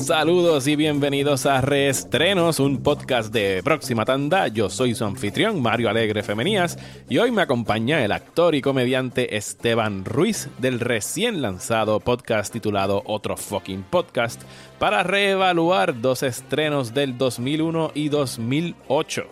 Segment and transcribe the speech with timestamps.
[0.00, 4.48] Saludos y bienvenidos a Reestrenos, un podcast de próxima tanda.
[4.48, 6.78] Yo soy su anfitrión, Mario Alegre Femenías,
[7.10, 13.02] y hoy me acompaña el actor y comediante Esteban Ruiz del recién lanzado podcast titulado
[13.04, 14.40] Otro Fucking Podcast
[14.78, 19.26] para reevaluar dos estrenos del 2001 y 2008.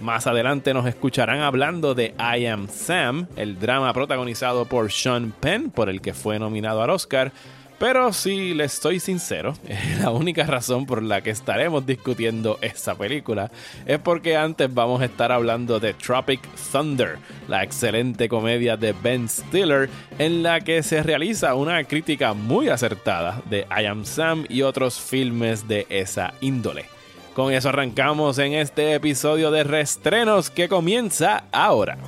[0.00, 5.70] Más adelante nos escucharán hablando de I Am Sam, el drama protagonizado por Sean Penn,
[5.70, 7.32] por el que fue nominado al Oscar
[7.78, 9.54] pero si les soy sincero,
[10.00, 13.50] la única razón por la que estaremos discutiendo esa película
[13.84, 16.40] es porque antes vamos a estar hablando de Tropic
[16.72, 17.18] Thunder,
[17.48, 23.42] la excelente comedia de Ben Stiller, en la que se realiza una crítica muy acertada
[23.50, 26.86] de I Am Sam y otros filmes de esa índole.
[27.34, 31.98] Con eso arrancamos en este episodio de Restrenos que comienza ahora.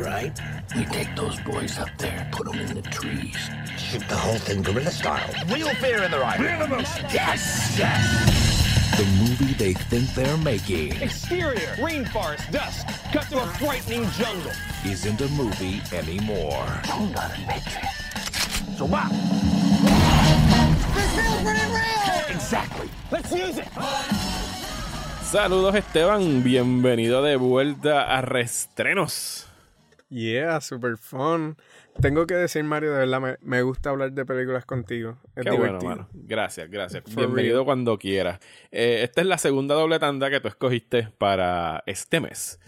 [0.00, 0.32] Right?
[0.76, 3.36] We take those boys up there, put them in the trees.
[3.76, 5.28] Shoot the whole thing guerrilla style.
[5.52, 6.18] Real fear in the.
[6.38, 7.06] Real emotion.
[7.12, 8.96] Yes, yes.
[8.96, 11.00] The movie they think they're making.
[11.00, 14.52] Exterior, rainforest, dusk, cut to a frightening jungle.
[14.84, 16.66] Isn't a movie anymore.
[16.84, 17.88] Don't got a picture.
[18.76, 19.10] So what?
[20.94, 22.36] This feels pretty real!
[22.36, 22.88] Exactly.
[23.10, 23.68] Let's use it!
[25.22, 29.47] Saludos Esteban, bienvenido de vuelta a Restrenos.
[30.10, 31.56] Yeah, super fun.
[32.00, 35.18] Tengo que decir, Mario, de verdad, me, gusta hablar de películas contigo.
[35.36, 35.80] Es Qué divertido.
[35.80, 37.04] bueno, Gracias, gracias.
[37.14, 38.40] bienvenido cuando quieras.
[38.70, 42.58] Eh, esta es la segunda doble tanda que tú escogiste para este mes.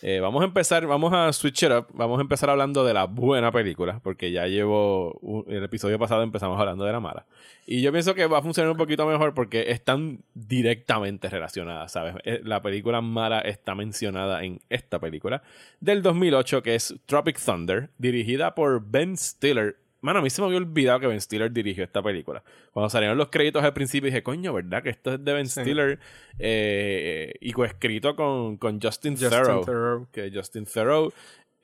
[0.00, 1.86] Eh, vamos a empezar, vamos a switch it up.
[1.92, 5.44] Vamos a empezar hablando de la buena película, porque ya llevo.
[5.48, 7.26] el episodio pasado empezamos hablando de la mala.
[7.66, 12.14] Y yo pienso que va a funcionar un poquito mejor porque están directamente relacionadas, ¿sabes?
[12.24, 15.42] Eh, la película mala está mencionada en esta película
[15.80, 20.46] del 2008, que es Tropic Thunder, dirigida por Ben Stiller Mano, a mí se me
[20.46, 22.42] había olvidado que Ben Stiller dirigió esta película.
[22.72, 24.82] Cuando salieron los créditos al principio dije, coño, ¿verdad?
[24.82, 25.98] Que esto es de Ben Stiller
[26.38, 31.12] eh, y coescrito con, con Justin, Justin Que Justin Theroux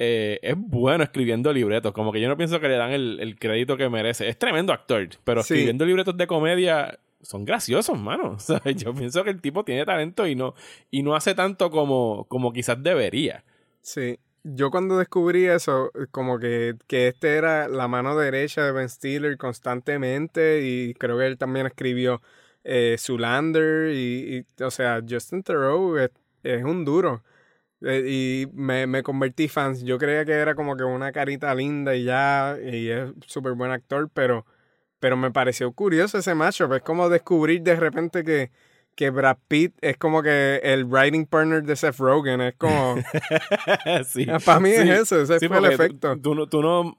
[0.01, 1.93] eh, es bueno escribiendo libretos.
[1.93, 4.29] Como que yo no pienso que le dan el, crédito que merece.
[4.29, 8.37] Es tremendo actor, pero escribiendo libretos de comedia son graciosos, mano.
[8.77, 10.55] yo pienso que el tipo tiene talento y no,
[10.91, 13.45] y no hace tanto como, como quizás debería.
[13.81, 18.89] Sí yo cuando descubrí eso, como que, que este era la mano derecha de Ben
[18.89, 22.21] Stiller constantemente y creo que él también escribió
[22.65, 25.99] eh, Zulander y, o sea, Justin Theroux
[26.43, 27.23] es, un duro.
[27.83, 29.83] Eh, y me, me, convertí fans.
[29.83, 33.73] Yo creía que era como que una carita linda y ya, y es súper buen
[33.73, 34.47] actor, pero,
[35.01, 36.75] pero me pareció curioso ese matchup.
[36.75, 38.51] Es como descubrir de repente que
[38.95, 42.41] que Brad Pitt es como que el writing partner de Seth Rogen.
[42.41, 42.97] Es como.
[44.07, 46.17] sí, ah, Para mí es eso, ese fue el efecto.
[46.21, 46.95] Tú, no, tú, no,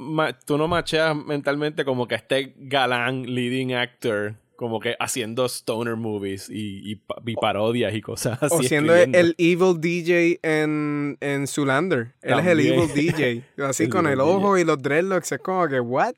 [0.45, 4.35] tú no macheas mentalmente como que este galán leading actor.
[4.55, 6.89] Como que haciendo stoner movies y,
[7.25, 8.55] y, parodias y cosas así.
[8.55, 12.13] O siendo el evil DJ en, en Zulander.
[12.21, 13.43] Él es el evil DJ.
[13.57, 15.33] Así con el ojo y los dreadlocks.
[15.33, 16.15] Es como que, ¿what?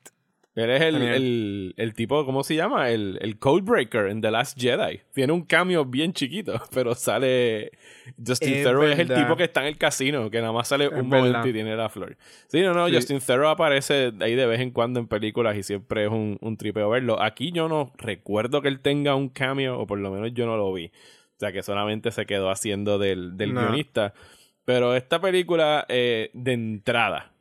[0.58, 2.90] Eres el, el, el, tipo, ¿cómo se llama?
[2.90, 5.00] El, el Codebreaker en The Last Jedi.
[5.14, 7.70] Tiene un cambio bien chiquito, pero sale.
[8.26, 11.08] Justin Theroux es el tipo que está en el casino, que nada más sale un
[11.08, 12.16] momento y tiene la flor.
[12.48, 16.06] Sí, no, no, Justin Theroux aparece ahí de vez en cuando en películas y siempre
[16.06, 17.22] es un, un tripeo verlo.
[17.22, 20.56] Aquí yo no recuerdo que él tenga un cambio, o por lo menos yo no
[20.56, 20.86] lo vi.
[20.86, 24.12] O sea, que solamente se quedó haciendo del, del guionista.
[24.64, 27.32] Pero esta película, eh, de entrada,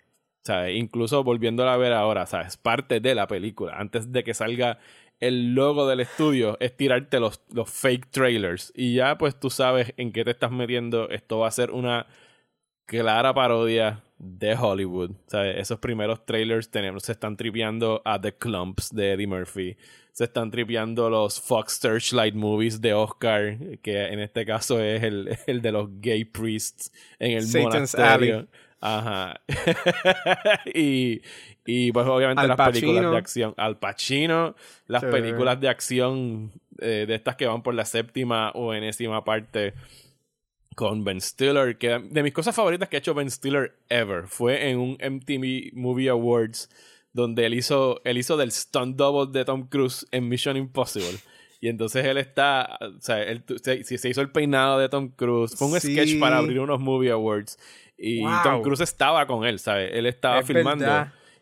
[0.72, 2.58] Incluso volviéndola a ver ahora, ¿sabes?
[2.58, 3.78] Parte de la película.
[3.78, 4.80] Antes de que salga
[5.20, 8.72] el logo del estudio, es tirarte los, los fake trailers.
[8.76, 11.10] Y ya pues tú sabes en qué te estás metiendo.
[11.10, 12.08] Esto va a ser una
[12.86, 15.12] clara parodia de Hollywood.
[15.28, 15.58] ¿sabes?
[15.58, 19.78] Esos primeros trailers tenemos, se están tripeando a The Clumps de Eddie Murphy.
[20.12, 25.38] Se están tripeando los Fox Searchlight Movies de Oscar, que en este caso es el,
[25.48, 28.48] el de los gay priests en el Satan's monasterio.
[28.80, 29.42] Ajá.
[30.74, 31.22] y,
[31.66, 33.54] y pues obviamente las películas de acción.
[33.58, 34.56] Al Pacino,
[34.88, 39.74] las películas de acción eh, de estas que van por la séptima o enésima parte
[40.76, 44.70] con Ben Stiller, que de mis cosas favoritas que ha hecho Ben Stiller ever fue
[44.70, 46.70] en un MTV Movie Awards
[47.14, 51.18] donde él hizo, él hizo del stunt double de Tom Cruise en Mission Impossible.
[51.60, 55.56] Y entonces él está, o sea, él, se, hizo el peinado de Tom Cruise.
[55.56, 57.58] Fue un sketch para abrir unos Movie Awards.
[57.98, 59.92] Y Tom Cruise estaba con él, ¿sabes?
[59.94, 60.86] Él estaba filmando.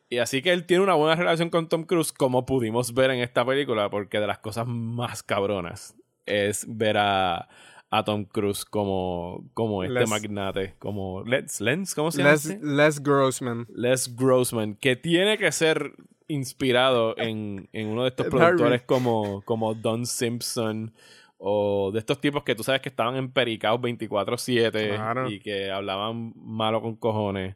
[0.07, 3.21] Y así que él tiene una buena relación con Tom Cruise, como pudimos ver en
[3.21, 7.49] esta película, porque de las cosas más cabronas es ver a,
[7.89, 12.31] a Tom Cruise como, como este magnate, como Les, Lens, ¿cómo se llama?
[12.31, 13.67] Les, Les Grossman.
[13.69, 15.93] Les Grossman, que tiene que ser
[16.27, 20.93] inspirado en, en uno de estos productores como, como Don Simpson
[21.37, 26.81] o de estos tipos que tú sabes que estaban empericados 24/7 y que hablaban malo
[26.81, 27.55] con cojones.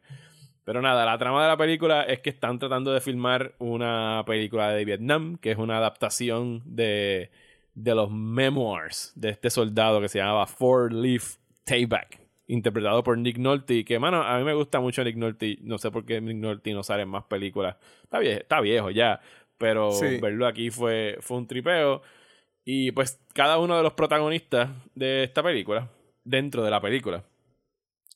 [0.64, 4.72] Pero nada, la trama de la película es que están tratando de filmar una película
[4.72, 7.32] de Vietnam, que es una adaptación de,
[7.74, 13.38] de los memoirs de este soldado que se llamaba Four Leaf Tayback, interpretado por Nick
[13.38, 16.38] Nolte, que mano, a mí me gusta mucho Nick Nolte, no sé por qué Nick
[16.38, 17.78] Nolte no sale en más películas.
[18.04, 19.22] Está viejo, está viejo ya,
[19.58, 19.92] pero
[20.22, 22.04] verlo aquí fue, fue un tripeo.
[22.72, 25.90] Y pues cada uno de los protagonistas de esta película,
[26.24, 27.24] dentro de la película,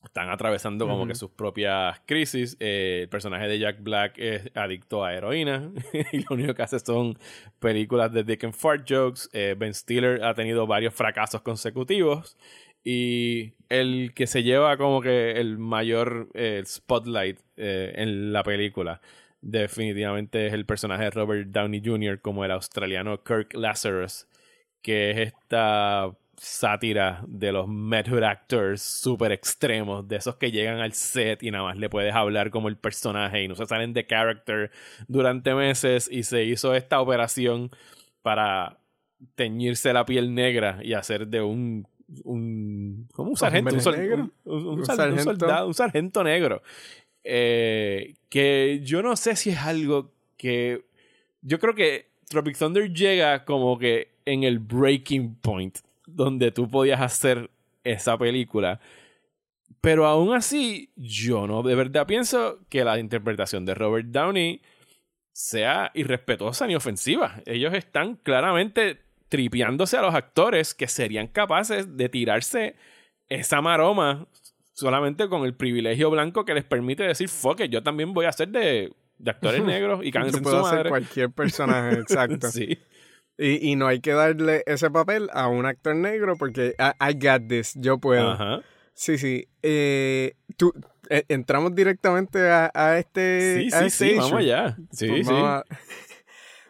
[0.04, 2.56] están atravesando como que sus propias crisis.
[2.60, 5.72] Eh, el personaje de Jack Black es adicto a heroína
[6.12, 7.18] y lo único que hace son
[7.58, 9.28] películas de Dick and Fart jokes.
[9.32, 12.36] Eh, ben Stiller ha tenido varios fracasos consecutivos
[12.84, 19.00] y el que se lleva como que el mayor eh, spotlight en la película
[19.40, 22.20] definitivamente es el personaje de Robert Downey Jr.
[22.20, 24.28] como el australiano Kirk Lazarus
[24.84, 30.92] que es esta sátira de los method actors super extremos, de esos que llegan al
[30.92, 34.06] set y nada más le puedes hablar como el personaje y no se salen de
[34.06, 34.70] character
[35.08, 37.70] durante meses y se hizo esta operación
[38.20, 38.76] para
[39.36, 41.86] teñirse la piel negra y hacer de un
[42.24, 46.62] un como un sargento, un, soldado, un sargento negro.
[47.24, 50.84] Eh, que yo no sé si es algo que
[51.40, 57.00] yo creo que Tropic Thunder llega como que en el breaking point donde tú podías
[57.00, 57.50] hacer
[57.82, 58.80] esa película.
[59.80, 64.62] Pero aún así, yo no de verdad pienso que la interpretación de Robert Downey
[65.32, 67.42] sea irrespetuosa ni ofensiva.
[67.44, 72.76] Ellos están claramente tripeándose a los actores que serían capaces de tirarse
[73.28, 74.28] esa maroma
[74.72, 78.30] solamente con el privilegio blanco que les permite decir, fuck it, yo también voy a
[78.30, 82.50] hacer de, de actores negros y cáncer en su hacer cualquier personaje, exacto.
[82.50, 82.78] sí.
[83.36, 87.48] Y, y, no hay que darle ese papel a un actor negro porque I, got
[87.48, 88.30] this, yo puedo.
[88.30, 88.62] Ajá.
[88.94, 89.48] Sí, sí.
[89.62, 90.72] Eh, tú,
[91.10, 93.56] eh, entramos directamente a, a este.
[93.56, 94.76] Sí, sí, este sí, vamos allá.
[94.92, 95.34] Sí, pues sí.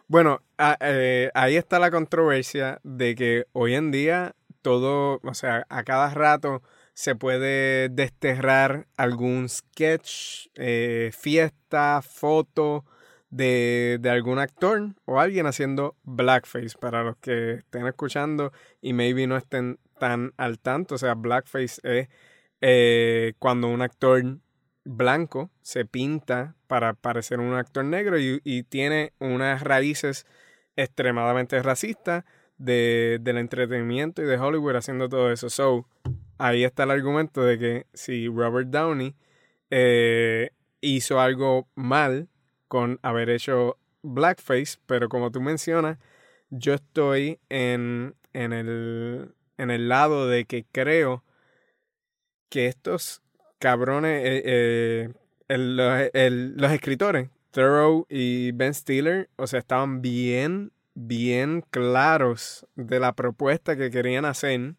[0.07, 0.41] Bueno,
[0.81, 6.13] eh, ahí está la controversia de que hoy en día todo, o sea, a cada
[6.13, 6.61] rato
[6.93, 10.47] se puede desterrar algún sketch,
[11.11, 12.85] fiesta, foto
[13.35, 18.51] de, de, algún actor o alguien haciendo blackface para los que estén escuchando
[18.81, 20.95] y maybe no estén tan al tanto.
[20.95, 22.09] O sea, blackface es
[22.61, 24.39] eh, cuando un actor
[24.85, 30.25] blanco se pinta para parecer un actor negro y, y tiene unas raíces
[30.75, 32.23] extremadamente racistas
[32.57, 35.49] de, del entretenimiento y de Hollywood haciendo todo eso.
[35.49, 35.87] So,
[36.37, 39.15] ahí está el argumento de que si Robert Downey
[39.69, 40.51] eh,
[40.81, 42.29] hizo algo mal
[42.67, 45.97] con haber hecho blackface, pero como tú mencionas,
[46.49, 51.23] yo estoy en, en, el, en el lado de que creo
[52.49, 53.21] que estos
[53.59, 55.09] cabrones, eh,
[55.49, 63.13] eh, los escritores, Thoreau y Ben Stiller, o sea, estaban bien, bien claros de la
[63.13, 64.75] propuesta que querían hacer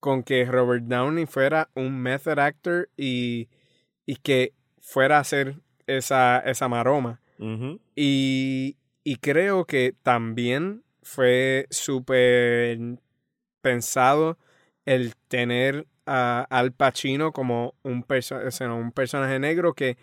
[0.00, 3.48] con que Robert Downey fuera un method actor y,
[4.06, 7.20] y que fuera a hacer esa, esa maroma.
[7.94, 12.78] y, y creo que también fue súper
[13.60, 14.38] pensado
[14.84, 19.98] el tener a Al Pacino como un, un personaje negro que,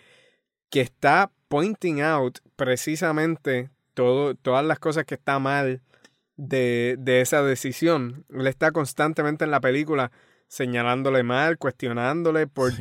[0.70, 5.82] que está pointing out precisamente todo, todas las cosas que está mal
[6.38, 8.26] de, de esa decisión.
[8.30, 10.12] Él está constantemente en la película
[10.48, 12.72] señalándole mal, cuestionándole por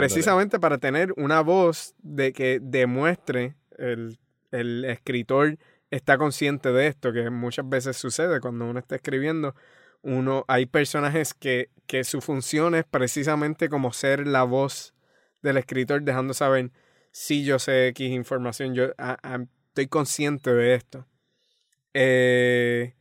[0.00, 4.18] precisamente para tener una voz de que demuestre el,
[4.50, 5.58] el escritor
[5.90, 9.54] está consciente de esto, que muchas veces sucede cuando uno está escribiendo.
[10.02, 14.94] Uno, hay personajes que, que su función es precisamente como ser la voz
[15.42, 16.70] del escritor, dejando saber
[17.10, 18.92] si yo sé X información, yo
[19.68, 21.06] estoy consciente de esto.
[21.94, 22.94] Eh,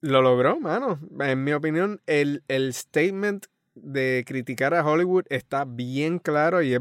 [0.00, 1.00] lo logró, mano.
[1.20, 6.80] En mi opinión, el, el statement de criticar a Hollywood está bien claro y es,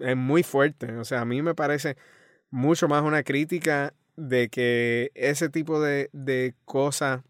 [0.00, 0.92] es muy fuerte.
[0.96, 1.96] O sea, a mí me parece
[2.50, 7.22] mucho más una crítica de que ese tipo de, de cosas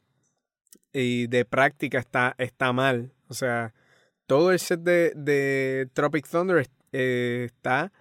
[0.93, 3.13] y de práctica está, está mal.
[3.29, 3.73] O sea,
[4.27, 7.93] todo el set de, de Tropic Thunder eh, está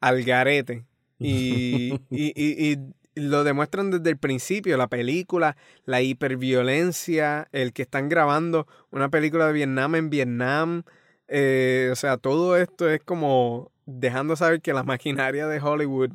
[0.00, 0.86] al garete.
[1.18, 2.78] Y, y, y,
[3.20, 9.46] lo demuestran desde el principio, la película, la hiperviolencia, el que están grabando una película
[9.46, 10.82] de Vietnam en Vietnam.
[11.28, 16.10] Eh, o sea, todo esto es como dejando saber que la maquinaria de Hollywood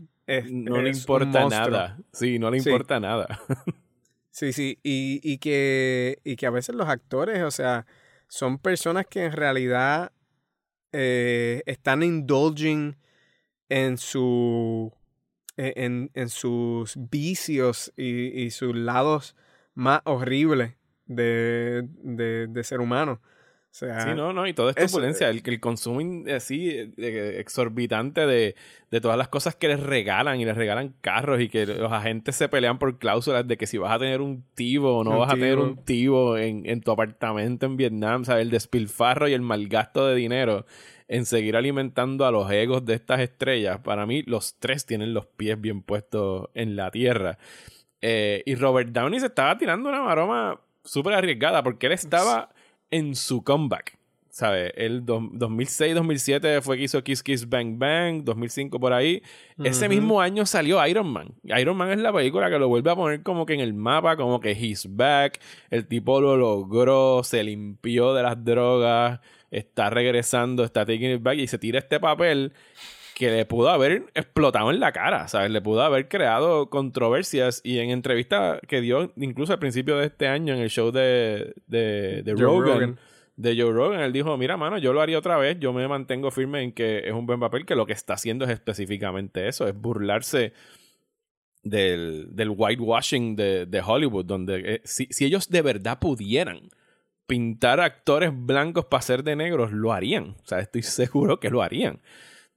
[0.52, 1.98] no le importa nada.
[2.12, 3.40] Sí, no le importa nada.
[4.32, 7.86] sí, sí, y, y, que, y que a veces los actores, o sea,
[8.28, 10.12] son personas que en realidad
[10.92, 12.96] eh, están indulging
[13.70, 14.92] en su
[15.58, 19.36] en, en sus vicios y, y, sus lados
[19.74, 20.74] más horribles
[21.06, 23.22] de, de, de ser humano.
[23.76, 26.00] O sea, sí, no, no, y toda esta opulencia, el, el consumo
[26.34, 28.56] así exorbitante de,
[28.90, 32.38] de, todas las cosas que les regalan y les regalan carros y que los agentes
[32.38, 35.34] se pelean por cláusulas de que si vas a tener un tivo o no vas
[35.34, 38.44] a tener un tivo en, en tu apartamento en Vietnam, ¿sabes?
[38.44, 40.66] El despilfarro y el malgasto de dinero
[41.08, 43.80] en seguir alimentando a los egos de estas estrellas.
[43.80, 47.38] Para mí, los tres tienen los pies bien puestos en la tierra.
[48.02, 52.50] Eh, y Robert Downey se estaba tirando una maroma súper arriesgada porque él estaba
[52.92, 53.98] en su comeback.
[54.30, 54.74] ¿Sabes?
[54.76, 59.24] El 2006-2007 fue que hizo Kiss Kiss Bang Bang, 2005 por ahí.
[59.64, 61.36] Ese mismo año salió Iron Man.
[61.44, 64.18] Iron Man es la película que lo vuelve a poner como que en el mapa,
[64.18, 65.40] como que he's back.
[65.70, 69.22] El tipo lo logró, se limpió de las drogas
[69.58, 72.54] está regresando, está taking it back y se tira este papel
[73.16, 75.50] que le pudo haber explotado en la cara, ¿sabes?
[75.50, 80.28] Le pudo haber creado controversias y en entrevista que dio incluso al principio de este
[80.28, 83.00] año en el show de, de, de Rogan,
[83.38, 86.30] de Joe Rogan, él dijo, mira, mano, yo lo haría otra vez, yo me mantengo
[86.30, 89.68] firme en que es un buen papel, que lo que está haciendo es específicamente eso,
[89.68, 90.52] es burlarse
[91.64, 96.70] del, del whitewashing de, de Hollywood, donde eh, si, si ellos de verdad pudieran
[97.28, 100.36] pintar actores blancos para ser de negros, lo harían.
[100.44, 102.00] O sea, estoy seguro que lo harían.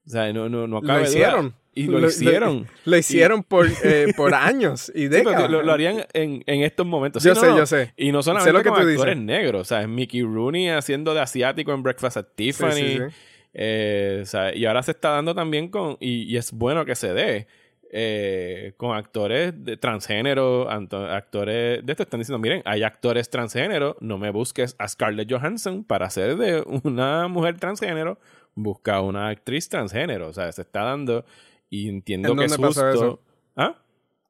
[0.06, 1.54] O sea, no, no, no Lo hicieron.
[1.74, 2.66] Y lo, hicieron.
[2.84, 5.48] Lo, hicieron por, eh, por años y décadas.
[5.48, 7.22] lo, harían en, en, estos momentos.
[7.22, 7.92] yo sé, yo sé.
[7.96, 9.62] Y no solamente lo que con actores negros.
[9.62, 13.10] O sea, Mickey Rooney haciendo de asiático en Breakfast at Tiffany.
[13.54, 15.96] Eh, o sea, y ahora se está dando también con...
[16.00, 17.46] Y, y es bueno que se dé
[17.90, 24.18] eh, con actores de transgénero, actores de esto están diciendo, miren, hay actores transgénero, no
[24.18, 28.18] me busques a Scarlett Johansson para ser de una mujer transgénero,
[28.54, 31.24] busca una actriz transgénero, o sea, se está dando
[31.70, 32.90] y entiendo que es justo.
[32.90, 33.22] Eso?
[33.56, 33.76] ¿Ah?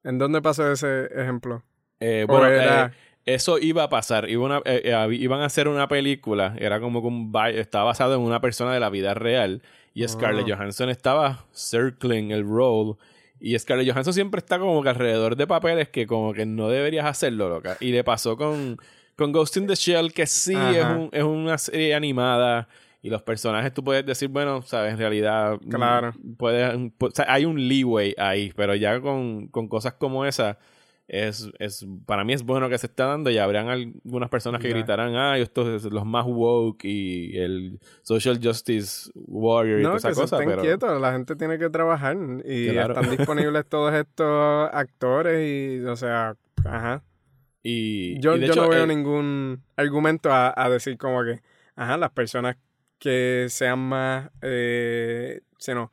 [0.05, 1.63] ¿En dónde pasó ese ejemplo?
[2.01, 2.91] Eh, bueno, eh,
[3.25, 4.29] eso iba a pasar.
[4.31, 4.63] Iba
[5.11, 6.55] iban a hacer una película.
[6.59, 7.33] Era como que un.
[7.55, 9.63] Estaba basado en una persona de la vida real.
[9.95, 10.57] Y Scarlett ah.
[10.57, 12.95] Johansson estaba circling el role
[13.41, 17.07] y Scarlett Johansson siempre está como que alrededor de papeles que como que no deberías
[17.07, 17.77] hacerlo, loca.
[17.81, 18.79] Y le pasó con,
[19.17, 22.69] con Ghost in the Shell, que sí es, un, es, una serie animada.
[23.01, 25.59] Y los personajes tú puedes decir, bueno, sabes, en realidad...
[25.71, 26.13] Claro.
[26.37, 26.91] Puede,
[27.29, 30.59] hay un leeway ahí, pero ya con, con cosas como esa
[31.09, 34.69] es, es, para mí es bueno que se está dando y habrán algunas personas que
[34.69, 40.39] gritarán, ah, estos los más woke y el social justice warrior y toda esa cosa.
[40.39, 45.97] Estén quietos, la gente tiene que trabajar y están disponibles todos estos actores y, o
[45.97, 46.37] sea,
[46.67, 47.03] ajá.
[47.63, 51.41] Y, yo, yo no veo ningún argumento a, decir como que,
[51.75, 52.57] ajá, las personas
[52.99, 55.91] que sean más, eh, sino,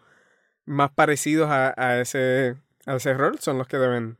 [0.65, 2.55] más parecidos a, a, ese,
[2.85, 4.17] a ese rol son los que deben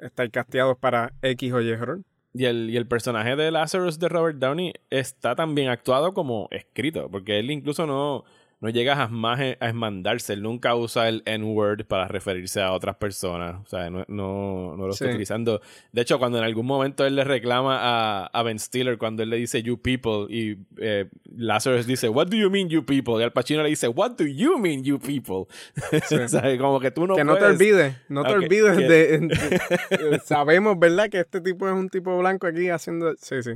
[0.00, 2.04] estar casteados para X o Y rol.
[2.34, 6.48] Y el, y el personaje de Lazarus de Robert Downey está tan bien actuado como
[6.50, 8.24] escrito, porque él incluso no,
[8.60, 10.32] no llega jamás a esmandarse.
[10.32, 13.56] Él nunca usa el N-word para referirse a otras personas.
[13.64, 15.60] O sea, no, no, lo está utilizando.
[15.92, 19.30] De hecho, cuando en algún momento él le reclama a, a Ben Stiller, cuando él
[19.30, 23.14] le dice you people, y eh, Lazarus dice, What do you mean you people?
[23.20, 25.46] Y Al Pacino le dice, What do you mean you people?
[26.24, 30.20] o sea, como que tú no Que no te olvides, no te olvides de.
[30.24, 31.08] sabemos, ¿verdad?
[31.08, 33.14] Que este tipo es un tipo blanco aquí haciendo.
[33.18, 33.52] Sí, sí.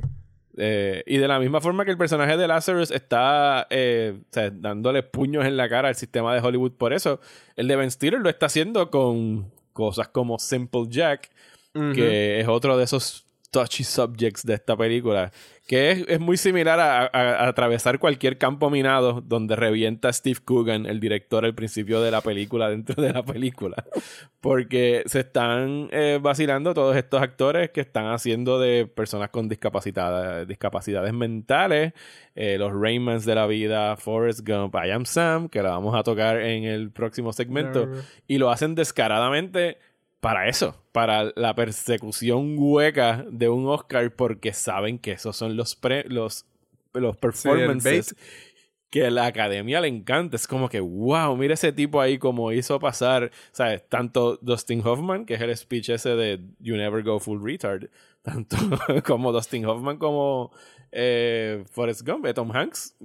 [0.57, 4.19] Eh, y de la misma forma que el personaje de Lazarus está eh,
[4.53, 7.19] dándole puños en la cara al sistema de Hollywood por eso,
[7.55, 11.31] el de Ben Stiller lo está haciendo con cosas como Simple Jack,
[11.73, 15.31] que es otro de esos touchy subjects de esta película,
[15.65, 20.99] que es, es muy similar a, atravesar cualquier campo minado donde revienta Steve Coogan, el
[20.99, 23.83] director, al principio de la película, dentro de la película.
[24.41, 30.47] Porque se están eh, vacilando todos estos actores que están haciendo de personas con discapacidades,
[30.47, 31.93] discapacidades mentales,
[32.35, 36.03] eh, los Raymans de la vida, Forrest Gump, I Am Sam, que la vamos a
[36.03, 37.87] tocar en el próximo segmento,
[38.27, 39.77] y lo hacen descaradamente
[40.23, 45.75] para eso, para la persecución hueca de un Oscar porque saben que esos son los
[45.75, 46.45] pre, los,
[46.93, 48.15] los performances
[48.89, 50.37] que la academia le encanta.
[50.37, 53.83] Es como que, wow, mira ese tipo ahí como hizo pasar, ¿sabes?
[53.89, 57.89] Tanto Dustin Hoffman, que es el speech ese de You Never Go Full Retard,
[58.21, 58.55] tanto
[59.05, 60.53] como Dustin Hoffman como
[60.93, 62.95] eh, Forrest Gump, Tom Hanks,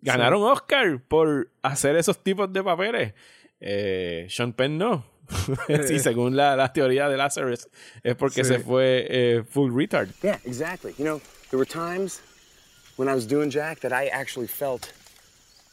[0.00, 3.12] ganaron Oscar por hacer esos tipos de papeles.
[3.60, 5.11] Eh, Sean Penn no.
[5.86, 7.68] sí, según la, la, teoría de Lazarus,
[8.02, 8.48] es porque sí.
[8.48, 10.08] se fue eh, full retard.
[10.22, 10.94] Yeah, exactly.
[10.98, 11.20] You know,
[11.50, 12.20] there were times
[12.96, 14.92] when I was doing Jack that I actually felt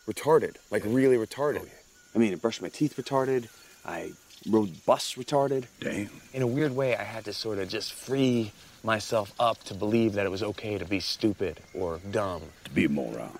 [0.07, 1.67] retarded, like really retarded.
[2.15, 3.47] I mean, I brushed my teeth retarded.
[3.85, 4.11] I
[4.49, 5.65] rode bus retarded.
[5.79, 6.09] Damn.
[6.33, 8.51] In a weird way, I had to sort of just free
[8.83, 12.41] myself up to believe that it was okay to be stupid or dumb.
[12.63, 13.37] To be a moron.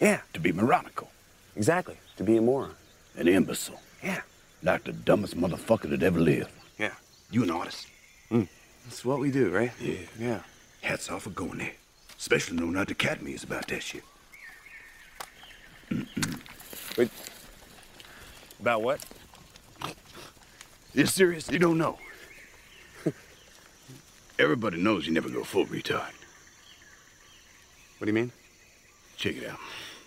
[0.00, 0.20] Yeah.
[0.32, 1.10] To be moronical.
[1.56, 1.96] Exactly.
[2.16, 2.74] To be a moron.
[3.16, 3.80] An imbecile.
[4.02, 4.22] Yeah.
[4.62, 6.50] Like the dumbest motherfucker that ever lived.
[6.78, 6.92] Yeah.
[7.30, 7.88] You an artist.
[8.30, 8.48] Mm.
[8.84, 9.72] That's what we do, right?
[9.80, 9.94] Yeah.
[10.18, 10.40] Yeah.
[10.82, 11.72] Hats off for going there.
[12.18, 14.04] Especially knowing how the academy is about that shit.
[15.90, 16.40] Mm-mm.
[16.96, 17.10] Wait.
[18.60, 19.04] About what?
[20.94, 21.50] You serious?
[21.50, 21.98] You don't know?
[24.38, 26.12] Everybody knows you never go full retard.
[27.98, 28.32] What do you mean?
[29.16, 29.58] Check it out.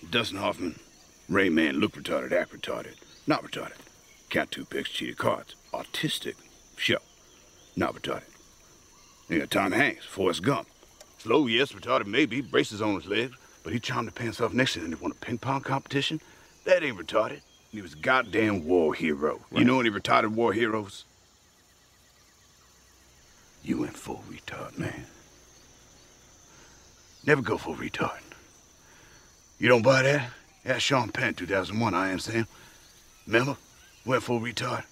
[0.09, 0.79] Dustin Hoffman,
[1.27, 2.93] Rain Man, look retarded, act retarded.
[3.27, 3.77] Not retarded.
[4.35, 5.55] Count two picks, cheated cards.
[5.73, 6.33] Autistic.
[6.75, 6.99] Sure.
[7.77, 8.27] Not retarded.
[9.29, 10.67] You got Tom Hanks, Forrest Gump.
[11.19, 14.73] Slow, yes, retarded maybe, braces on his legs, but he charmed the pants off next
[14.73, 16.19] to him and he won a ping pong competition.
[16.65, 17.43] That ain't retarded.
[17.71, 19.39] He was a goddamn war hero.
[19.51, 19.59] Right.
[19.59, 21.05] You know any retarded war heroes?
[23.63, 25.05] You went full retard, man.
[27.25, 28.19] Never go full retard.
[29.59, 30.29] You don't buy that?
[30.65, 32.47] That's Sean Penn, 2001, I am Sam.
[33.25, 33.55] Remember?
[34.05, 34.85] Went full retard.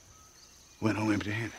[0.81, 1.51] Went home empty-handed.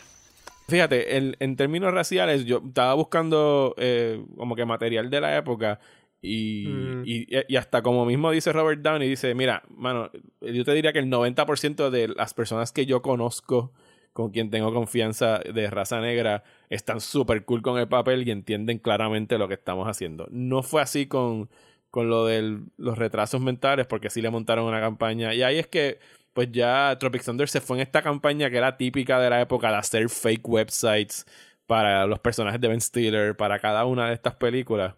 [0.69, 5.79] Fíjate, en, en, términos raciales, yo estaba buscando eh, como que material de la época
[6.23, 7.03] y, mm.
[7.05, 11.01] y, y, hasta como mismo dice Robert Downey, dice, mira, mano, yo te diría que
[11.01, 13.73] el 90% de las personas que yo conozco
[14.15, 18.79] con quien tengo confianza de raza negra están súper cool con el papel y entienden
[18.79, 20.27] claramente lo que estamos haciendo.
[20.31, 21.51] No fue así con,
[21.91, 25.67] con lo de los retrasos mentales porque sí le montaron una campaña y ahí es
[25.67, 25.99] que
[26.35, 29.71] pues ya Tropic Thunder se fue en esta campaña que era típica de la época
[29.71, 31.25] de hacer fake websites
[31.67, 34.95] para los personajes de Ben Stiller, para cada una de estas películas.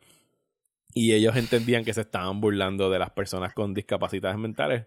[0.94, 4.86] Y ellos entendían que se estaban burlando de las personas con discapacidades mentales.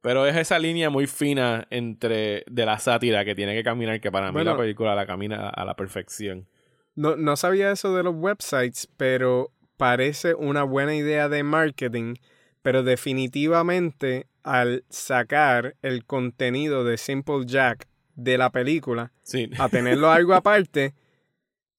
[0.00, 4.10] Pero es esa línea muy fina entre de la sátira que tiene que caminar, que
[4.10, 6.48] para bueno, mí la película la camina a la perfección.
[6.94, 12.14] No, no sabía eso de los websites, pero parece una buena idea de marketing,
[12.62, 19.50] pero definitivamente al sacar el contenido de Simple Jack de la película sí.
[19.58, 20.94] a tenerlo algo aparte,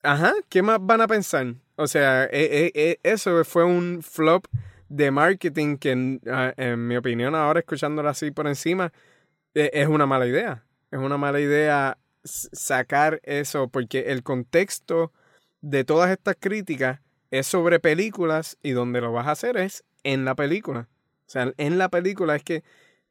[0.04, 1.56] ajá, ¿qué más van a pensar?
[1.76, 4.46] O sea, eh, eh, eso fue un flop
[4.90, 6.22] de marketing que, en,
[6.58, 8.92] en mi opinión, ahora escuchándolo así por encima,
[9.54, 10.66] eh, es una mala idea.
[10.92, 15.12] Es una mala idea sacar eso, porque el contexto
[15.62, 17.00] de todas estas críticas
[17.32, 20.90] es sobre películas y donde lo vas a hacer es en la película.
[21.32, 22.62] O sea, en la película es que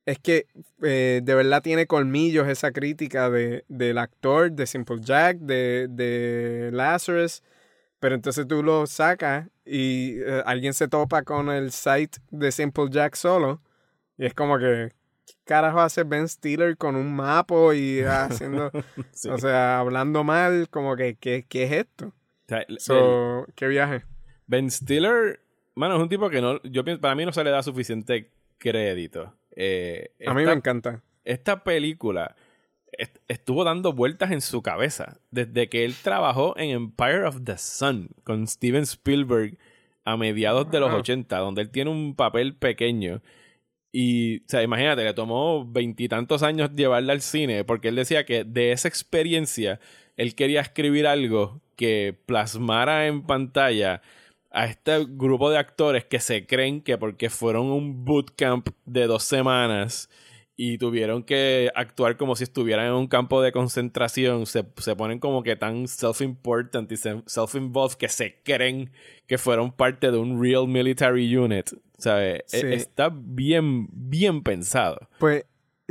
[0.04, 0.46] es que
[0.82, 6.70] eh, de verdad tiene colmillos esa crítica de, del actor, de Simple Jack, de, de
[6.72, 7.42] Lazarus.
[7.98, 12.88] Pero entonces tú lo sacas y eh, alguien se topa con el site de Simple
[12.90, 13.62] Jack solo.
[14.18, 14.92] Y es como que,
[15.26, 18.70] ¿qué carajo hace Ben Stiller con un mapo y haciendo,
[19.12, 19.30] sí.
[19.30, 20.68] o sea, hablando mal?
[20.68, 22.06] Como que, ¿qué, qué es esto?
[22.08, 24.04] O sea, so, ¿Qué viaje?
[24.46, 25.40] Ben Stiller,
[25.74, 28.30] mano, es un tipo que no, yo pienso, para mí no se le da suficiente
[28.58, 29.34] crédito.
[29.56, 31.02] Eh, A mí me encanta.
[31.24, 32.36] Esta película
[33.28, 38.10] estuvo dando vueltas en su cabeza desde que él trabajó en Empire of the Sun
[38.24, 39.58] con Steven Spielberg
[40.04, 43.22] a mediados de los 80, donde él tiene un papel pequeño.
[43.92, 48.44] Y, o sea, imagínate, le tomó veintitantos años llevarla al cine, porque él decía que
[48.44, 49.80] de esa experiencia
[50.16, 54.02] él quería escribir algo que plasmara en pantalla
[54.50, 59.22] a este grupo de actores que se creen que porque fueron un bootcamp de dos
[59.22, 60.08] semanas
[60.62, 65.18] y tuvieron que actuar como si estuvieran en un campo de concentración, se, se ponen
[65.18, 68.92] como que tan self-important y self-involved que se creen
[69.26, 71.70] que fueron parte de un real military unit.
[71.96, 72.42] ¿Sabes?
[72.46, 72.60] Sí.
[72.66, 75.08] Está bien, bien pensado.
[75.18, 75.46] Pues,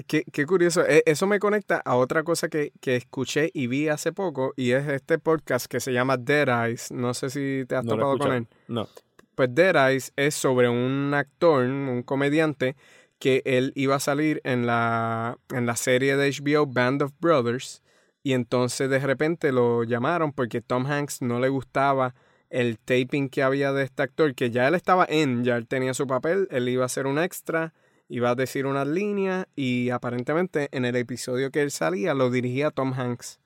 [0.08, 0.84] qué, qué, curioso.
[0.86, 4.88] Eso me conecta a otra cosa que, que, escuché y vi hace poco, y es
[4.88, 6.92] este podcast que se llama Dead Eyes.
[6.92, 8.48] No sé si te has no topado con él.
[8.68, 8.88] No.
[9.36, 12.76] Pues Dead Eyes es sobre un actor, un comediante,
[13.20, 17.82] que él iba a salir en la, en la serie de HBO Band of Brothers
[18.24, 22.16] y entonces de repente lo llamaron porque Tom Hanks no le gustaba
[22.50, 25.94] el taping que había de este actor, que ya él estaba en, ya él tenía
[25.94, 27.74] su papel, él iba a ser un extra,
[28.10, 32.72] iba a decir unas líneas y aparentemente en el episodio que él salía lo dirigía
[32.72, 33.40] Tom Hanks.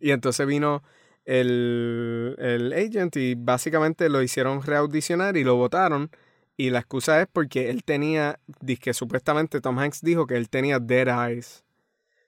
[0.00, 0.82] Y entonces vino
[1.26, 6.10] el, el agent y básicamente lo hicieron reaudicionar y lo votaron.
[6.56, 8.40] Y la excusa es porque él tenía,
[8.80, 11.64] que supuestamente Tom Hanks dijo que él tenía dead eyes.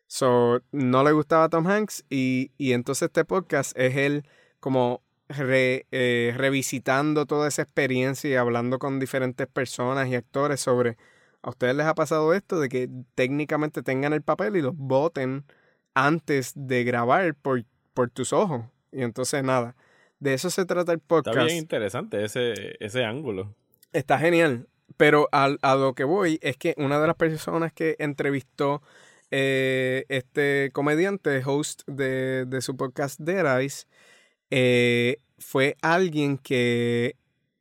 [0.07, 4.25] So, no le gustaba a Tom Hanks y, y entonces este podcast es él
[4.61, 5.03] como
[5.39, 10.97] eh, revisitando toda esa experiencia y hablando con diferentes personas y actores sobre,
[11.43, 15.45] ¿a ustedes les ha pasado esto de que técnicamente tengan el papel y los voten
[15.95, 18.65] antes de grabar por, por tus ojos?
[18.93, 19.77] Y entonces nada,
[20.21, 21.37] de eso se trata el podcast.
[21.37, 23.55] Está bien interesante ese, ese ángulo.
[23.93, 24.69] Está genial.
[24.97, 28.83] Pero a, lo que voy es que una de las personas que entrevistó
[29.31, 33.89] eh, este comediante, host de, de su podcast Dead Eyes,
[34.51, 37.17] eh, fue alguien que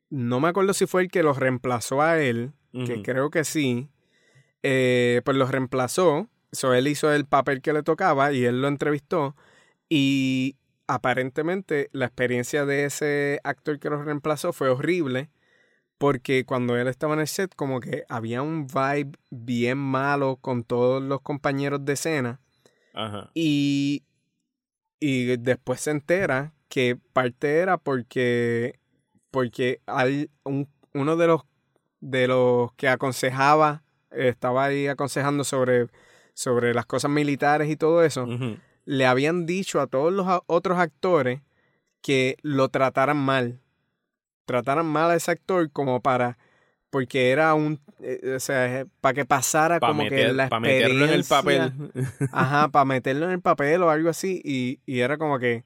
[0.09, 3.89] no me acuerdo si fue el que lo reemplazó a él, que creo que sí,
[4.63, 8.67] eh, pues lo reemplazó, so él hizo el papel que le tocaba y él lo
[8.67, 9.35] entrevistó
[9.89, 10.55] y
[10.87, 15.29] aparentemente la experiencia de ese actor que lo reemplazó fue horrible
[15.97, 20.63] porque cuando él estaba en el set como que había un vibe bien malo con
[20.63, 22.39] todos los compañeros de escena
[23.33, 24.03] y
[25.01, 28.79] y después se entera que parte era porque,
[29.31, 29.81] porque
[30.45, 31.41] un, uno de los,
[32.01, 35.87] de los que aconsejaba, estaba ahí aconsejando sobre,
[36.33, 38.27] sobre las cosas militares y todo eso,
[38.85, 41.41] le habían dicho a todos los otros actores
[42.01, 43.59] que lo trataran mal.
[44.45, 46.37] Trataran mal a ese actor como para
[46.89, 51.05] porque era un eh, o sea para que pasara como que la experiencia para meterlo
[51.05, 51.71] en el papel.
[52.33, 55.63] Ajá para meterlo en el papel o algo así y, y era como que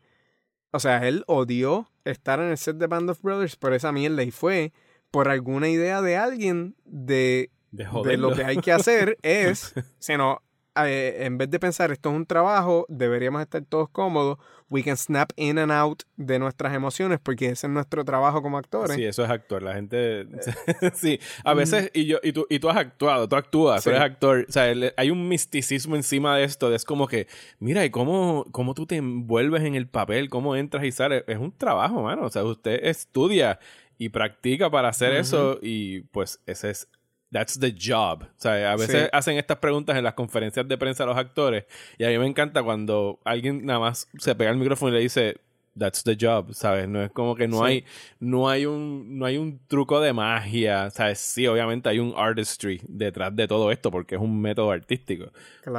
[0.75, 4.23] o sea, él odió estar en el set de Band of Brothers por esa mierda
[4.23, 4.73] y fue
[5.11, 10.41] por alguna idea de alguien de, de, lo que hay que hacer es, sino,
[10.83, 14.37] eh, en vez de pensar esto es un trabajo, deberíamos estar todos cómodos,
[14.69, 18.57] we can snap in and out de nuestras emociones porque ese es nuestro trabajo como
[18.57, 18.95] actores.
[18.95, 19.63] Sí, eso es actuar.
[19.63, 20.27] La gente,
[20.93, 24.01] sí, a veces, y, yo, y, tú, y tú has actuado, tú actúas, tú eres
[24.01, 24.45] actor.
[24.47, 27.27] O sea, hay un misticismo encima de esto, es como que,
[27.59, 31.23] mira, y cómo, cómo tú te envuelves en el papel, cómo entras y sales.
[31.27, 32.25] Es un trabajo, mano.
[32.25, 33.59] O sea, usted estudia
[33.97, 36.87] y practica para hacer eso y pues ese es
[37.31, 38.23] That's the job.
[38.23, 41.65] O sea, a veces hacen estas preguntas en las conferencias de prensa a los actores
[41.97, 45.01] y a mí me encanta cuando alguien nada más se pega el micrófono y le
[45.01, 45.37] dice
[45.77, 46.87] That's the job, ¿sabes?
[46.87, 47.83] No es como que no hay
[48.21, 51.19] no hay un no hay un truco de magia, ¿sabes?
[51.19, 55.33] Sí, obviamente hay un artistry detrás de todo esto porque es un método artístico.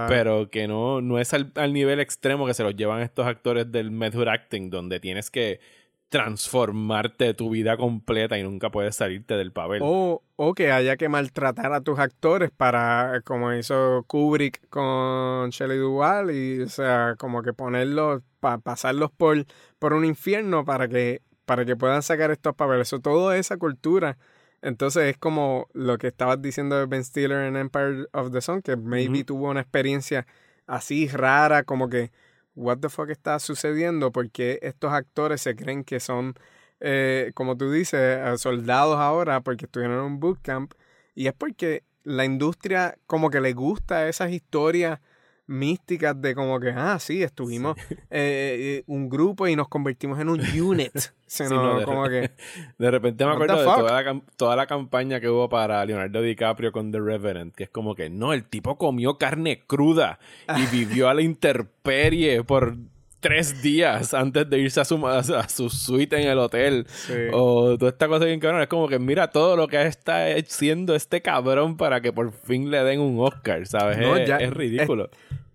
[0.09, 3.72] Pero que no no es al, al nivel extremo que se los llevan estos actores
[3.72, 5.61] del method acting donde tienes que
[6.16, 9.81] transformarte tu vida completa y nunca puedes salirte del papel.
[9.83, 15.76] O, o que haya que maltratar a tus actores para, como hizo Kubrick con Shelley
[15.76, 19.44] Duvall, y o sea, como que ponerlos, para pasarlos por,
[19.79, 22.88] por un infierno para que, para que puedan sacar estos papeles.
[22.88, 24.16] Eso, toda esa cultura.
[24.62, 28.62] Entonces es como lo que estabas diciendo de Ben Stiller en Empire of the Sun,
[28.62, 30.26] que maybe tuvo una experiencia
[30.66, 32.11] así rara, como que
[32.56, 36.34] what the fuck está sucediendo, porque estos actores se creen que son,
[36.80, 40.72] eh, como tú dices, eh, soldados ahora porque estuvieron en un bootcamp,
[41.14, 45.00] y es porque la industria como que le gusta esas historias
[45.46, 47.76] místicas de como que, ah, sí, estuvimos
[48.11, 50.92] eh, un grupo y nos convertimos en un unit.
[50.92, 52.30] de, como que,
[52.78, 56.72] de repente me acuerdo de toda la, toda la, campaña que hubo para Leonardo DiCaprio
[56.72, 60.18] con The Revenant, que es como que, no, el tipo comió carne cruda
[60.56, 62.76] y vivió a la intemperie por
[63.20, 66.87] tres días antes de irse a su, a su suite en el hotel.
[67.33, 68.62] O toda esta cosa bien cabrón.
[68.62, 72.70] Es como que mira todo lo que está haciendo este cabrón para que por fin
[72.70, 73.98] le den un Oscar, ¿sabes?
[73.98, 75.11] es, ridículo.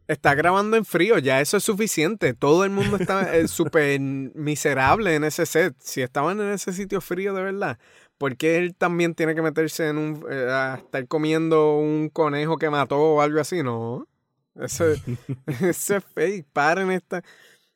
[0.07, 2.33] está grabando en frío, ya eso es suficiente.
[2.33, 5.75] Todo el mundo está eh, súper miserable en ese set.
[5.79, 7.77] Si estaban en ese sitio frío de verdad,
[8.17, 10.25] ¿por qué él también tiene que meterse en un.
[10.29, 13.63] Eh, a estar comiendo un conejo que mató o algo así?
[13.63, 14.07] No.
[14.55, 15.01] Ese,
[15.61, 16.45] ese es fake.
[16.51, 17.23] Paren esta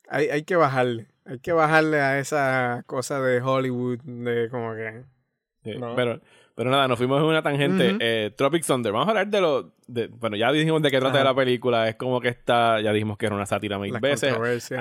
[0.10, 1.08] hay, hay que bajarle.
[1.26, 5.04] Hay que bajarle a esa cosa de Hollywood, de como que...
[5.96, 6.22] pero,
[6.54, 7.98] pero nada, nos fuimos en una tangente.
[8.00, 8.92] eh, Tropic Thunder.
[8.94, 9.74] Vamos a hablar de lo...
[9.88, 11.90] De, bueno, ya dijimos de qué trata la película.
[11.90, 12.80] Es como que está...
[12.80, 14.36] Ya dijimos que era una sátira mil veces.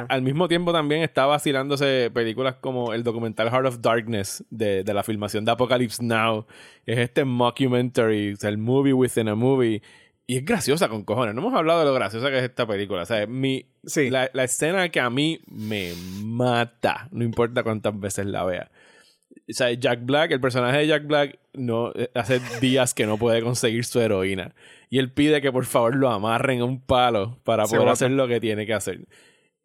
[0.09, 4.95] Al mismo tiempo también está vacilándose películas como el documental Heart of Darkness de, de
[4.95, 6.47] la filmación de Apocalypse Now.
[6.85, 9.81] Es este mockumentary, el movie within a movie.
[10.27, 11.35] Y es graciosa con cojones.
[11.35, 13.03] No hemos hablado de lo graciosa que es esta película.
[13.03, 13.67] O sea, mi,
[14.11, 18.71] la, escena que a mí me mata, no importa cuántas veces la vea,
[19.31, 23.43] o sea, Jack Black, el personaje de Jack Black, no, hace días que no puede
[23.43, 24.55] conseguir su heroína.
[24.89, 28.27] Y él pide que por favor lo amarren a un palo para poder hacer lo
[28.27, 29.01] que tiene que hacer.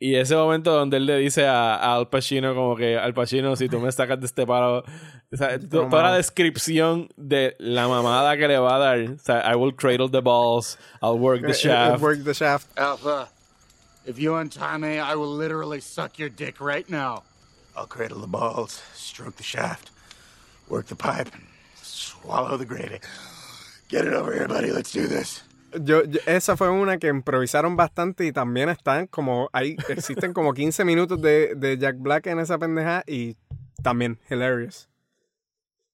[0.02, 3.68] Y ese momento donde él le dice a, Al Pacino como que Al Pacino, si
[3.68, 4.86] tú me sacas de este palo,
[5.32, 9.42] o sea, toda la descripción de la mamada que le va a dar, o sea,
[9.46, 12.02] I will cradle the balls, I'll work the shaft.
[12.02, 12.68] Work the shaft.
[12.78, 13.28] Alpha,
[14.06, 17.24] if you untie me, I will literally suck your dick right now.
[17.76, 19.92] I'll cradle the balls, stroke the shaft,
[20.70, 21.44] work the pipe, and
[21.76, 23.00] swallow the gravy.
[23.90, 24.72] Get it over here, buddy.
[24.72, 25.44] Let's do this.
[25.82, 30.86] Yo, esa fue una que improvisaron bastante y también están como, hay, existen como 15
[30.86, 33.36] minutos de, de Jack Black en esa pendeja y
[33.84, 34.90] también hilarious.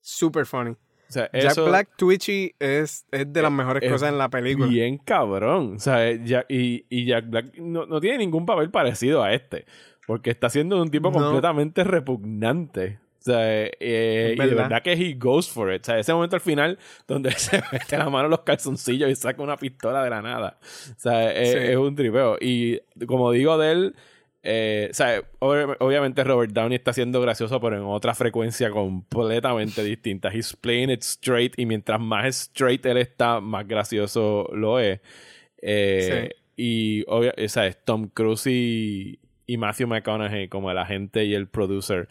[0.01, 0.75] Super funny.
[1.09, 4.67] Jack Black Twitchy es, es de las mejores cosas en la película.
[4.67, 5.75] Bien cabrón.
[5.75, 9.65] O sea, y, y, Jack Black no, no, tiene ningún papel parecido a este.
[10.07, 12.99] Porque está siendo un tipo completamente repugnante.
[13.25, 15.81] O sea, eh, y de verdad que he goes for it.
[15.81, 19.15] O sea, ese momento al final donde se mete la mano en los calzoncillos y
[19.15, 20.59] saca una pistola de la nada.
[20.61, 22.37] O sea, es, un tripeo.
[22.39, 23.95] Y como digo de él,
[24.43, 30.29] eh, o sea, obviamente Robert Downey está siendo gracioso, pero en otra frecuencia completamente distinta.
[30.31, 34.99] He's playing it straight y mientras más straight él está, más gracioso lo es.
[35.63, 41.33] Eh, y, obvio, o sea, Tom Cruise y, y Matthew McConaughey como el agente y
[41.33, 42.07] el producer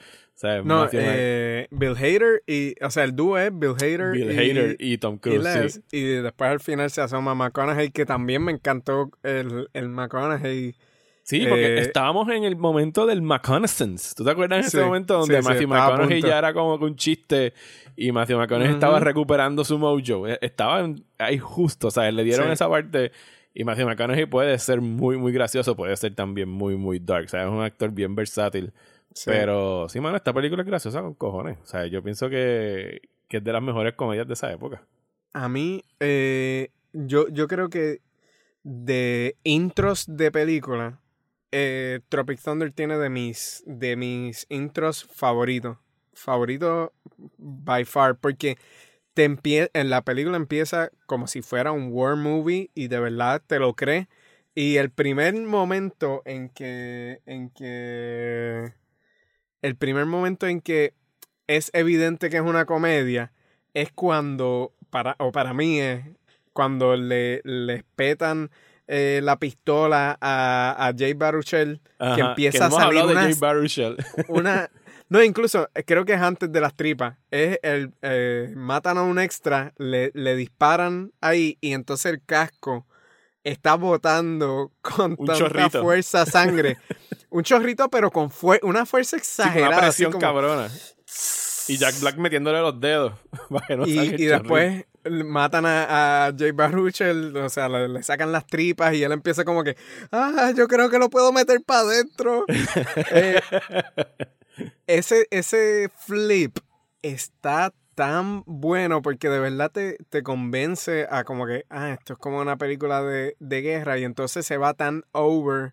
[0.65, 4.77] no, eh, Bill Hader y, o sea, el dúo es Bill Hader, Bill y, Hader
[4.79, 5.81] y Tom Cruise.
[5.93, 10.75] Y, después al final se asoma McConaughey, que también me encantó el, el McConaughey.
[11.25, 14.15] Sí, porque eh, estábamos en el momento del McConaissance.
[14.15, 17.55] ¿Tú te acuerdas en ese momento donde Matthew McConaughey ya era como un chiste
[17.97, 20.29] y Matthew McConaughey estaba recuperando su mojo?
[20.29, 23.11] E, estaba ahí justo, o sea, le dieron esa parte.
[23.55, 27.25] Y Matthew McConaughey puede ser muy, muy gracioso, puede ser también muy, muy dark.
[27.25, 28.75] O sea, es un actor bien versátil.
[29.25, 31.59] Pero sí, mano, esta película es graciosa con cojones.
[31.63, 34.83] O sea, yo pienso que, que es de las mejores comedias de esa época.
[35.33, 38.01] A mí, eh, yo, yo creo que
[38.63, 41.01] de intros de película,
[41.53, 45.79] eh, Tropic Thunder tiene de mis, de mis intros favoritos.
[46.13, 46.91] Favoritos
[47.39, 48.57] by far, porque
[49.15, 49.25] te
[49.73, 53.75] en la película empieza como si fuera un war movie y de verdad te lo
[53.75, 54.09] crees.
[54.57, 58.73] Y el primer momento en que, en que
[59.65, 60.93] el primer momento en que
[61.47, 63.33] es evidente que es una comedia
[63.73, 66.05] es cuando, para, o para mí es,
[66.53, 68.51] cuando le, les petan
[68.87, 73.97] eh, la pistola a, a Jay Baruchel, que empieza a salir una, de Jay
[74.29, 74.71] una,
[75.09, 77.17] no, incluso eh, creo que es antes de las tripas.
[77.31, 82.87] Es el eh, matan a un extra, le, le, disparan ahí y entonces el casco
[83.45, 86.79] está botando con tanta fuerza sangre.
[87.31, 88.31] un chorrito, pero con
[88.63, 89.69] una fuerza exagerada.
[89.69, 90.71] una presión cabrona.
[91.69, 93.13] Y Jack Black metiéndole los dedos.
[93.87, 99.45] y, después matan a, Jay Baruchel, o sea, le, sacan las tripas y él empieza
[99.45, 99.77] como que,
[100.13, 102.45] ah, yo creo que lo puedo meter para adentro.
[103.11, 103.41] Eh,
[104.87, 106.59] ese, ese flip
[107.03, 112.19] está tan bueno porque de verdad te, te, convence a como que, ah, esto es
[112.19, 115.73] como una película de, de, guerra y entonces se va tan over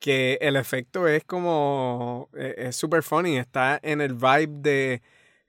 [0.00, 5.02] que el efecto es como, eh, es super funny, está en el vibe de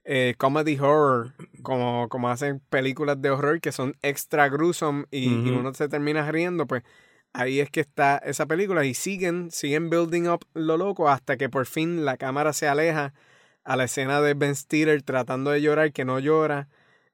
[0.04, 5.50] eh, comedy horror, como, como hacen películas de horror que son extra gruesome y, y,
[5.50, 6.84] uno se termina riendo, pues
[7.32, 11.48] ahí es que está esa película y siguen, siguen building up lo loco hasta que
[11.48, 13.12] por fin la cámara se aleja
[13.66, 16.68] a la escena de Ben Stiller tratando de llorar, que no llora.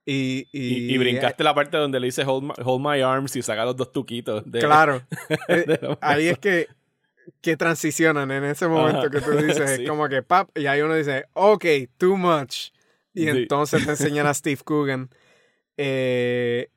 [0.05, 3.91] Y, y, brincaste la parte donde le dice hold my, arms y saca los dos
[3.91, 4.43] tuquitos.
[4.59, 5.01] claro.
[5.47, 6.67] Eh, ahí es que,
[7.41, 10.95] que transicionan en ese momento que tú dices, es como que pap, y ahí uno
[10.95, 11.65] dice, ok,
[11.97, 12.71] too much.
[13.13, 15.09] Y entonces te enseñan a Steve Coogan.
[15.77, 16.69] Eh,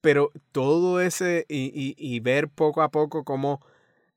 [0.00, 3.64] pero todo ese, y, y, ver poco a poco cómo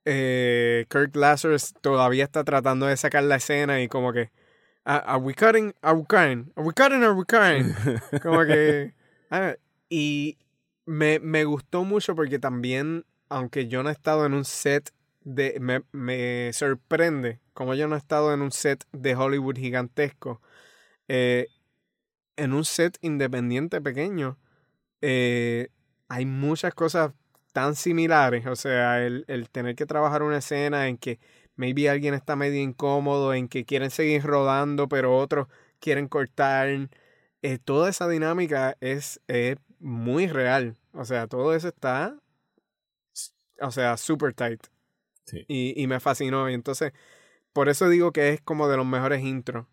[0.06, 4.32] eh, Kirk Lazarus todavía está tratando de sacar la escena y como que
[4.86, 5.74] are we cutting?
[5.82, 6.52] Are we cutting?
[6.56, 7.04] Are we cutting?
[7.04, 7.74] Are we cutting?
[8.22, 8.94] Como que.
[9.32, 9.56] Ah,
[9.90, 10.38] y
[10.86, 14.92] me, me gustó mucho porque también, aunque yo no he estado en un set
[15.24, 15.58] de.
[15.60, 20.42] Me, me sorprende como yo no he estado en un set de Hollywood gigantesco.
[21.08, 21.48] Eh,
[22.36, 24.38] en un set independiente pequeño,
[25.02, 25.70] eh,
[26.10, 27.14] hay muchas cosas
[27.54, 28.46] tan similares.
[28.46, 31.20] O sea, el, el tener que trabajar una escena en que
[31.56, 35.48] maybe alguien está medio incómodo en que quieren seguir rodando, pero otros
[35.80, 36.90] quieren cortar.
[37.42, 39.22] Eh, toda esa dinámica es,
[39.80, 40.78] muy real.
[40.94, 42.18] O sea, todo eso está,
[43.62, 44.66] o sea, super tight.
[45.48, 46.50] Y, y me fascinó.
[46.50, 46.94] Y entonces,
[47.54, 49.68] por eso digo que es como de los mejores intros.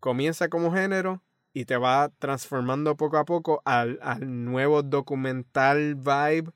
[0.00, 1.22] comienza como género
[1.54, 6.52] y te va transformando poco a poco al, al nuevo documental vibe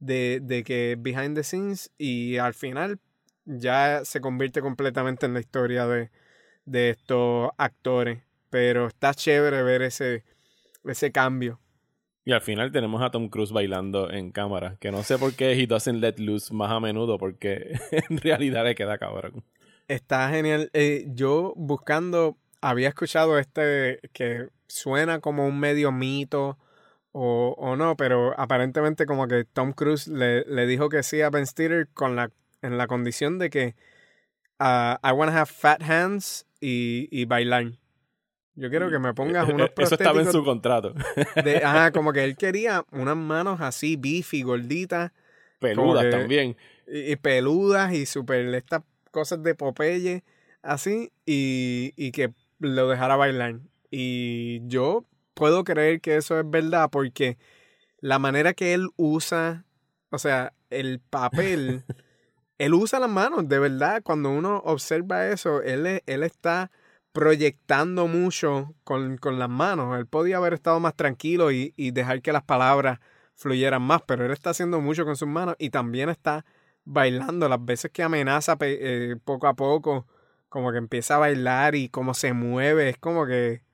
[0.00, 2.98] de, de que behind the scenes y al final
[3.44, 6.10] ya se convierte completamente en la historia de,
[6.64, 8.22] de estos actores.
[8.50, 10.24] Pero está chévere ver ese,
[10.84, 11.58] ese cambio.
[12.24, 15.52] Y al final tenemos a Tom Cruise bailando en cámara, que no sé por qué
[15.52, 19.44] he doesn't let loose más a menudo, porque en realidad le queda cabrón.
[19.88, 20.70] Está genial.
[20.72, 26.58] Eh, yo buscando, había escuchado este que suena como un medio mito
[27.10, 31.30] o, o no, pero aparentemente como que Tom Cruise le, le, dijo que sí a
[31.30, 32.30] Ben Stiller con la,
[32.62, 33.74] en la condición de que
[34.60, 37.72] uh, I want to have fat hands y, y bailar.
[38.54, 40.94] Yo quiero que me pongas unos Eso estaba en su contrato.
[41.42, 45.12] De, ajá, como que él quería unas manos así, beefy, gorditas.
[45.58, 46.56] Peludas también.
[46.86, 50.22] Y, y, peludas y super estas cosas de Popeye,
[50.62, 53.60] así, y, y que lo dejara bailar.
[53.90, 57.38] Y yo puedo creer que eso es verdad porque
[58.00, 59.64] la manera que él usa,
[60.10, 61.84] o sea, el papel,
[62.62, 66.70] él usa las manos, de verdad, cuando uno observa eso, él, él está
[67.10, 69.98] proyectando mucho con, con, las manos.
[69.98, 73.00] Él podía haber estado más tranquilo y, y, dejar que las palabras
[73.34, 76.44] fluyeran más, pero él está haciendo mucho con sus manos y también está
[76.84, 77.48] bailando.
[77.48, 80.06] Las veces que amenaza eh, poco a poco,
[80.48, 83.64] como que empieza a bailar y cómo se mueve, es como que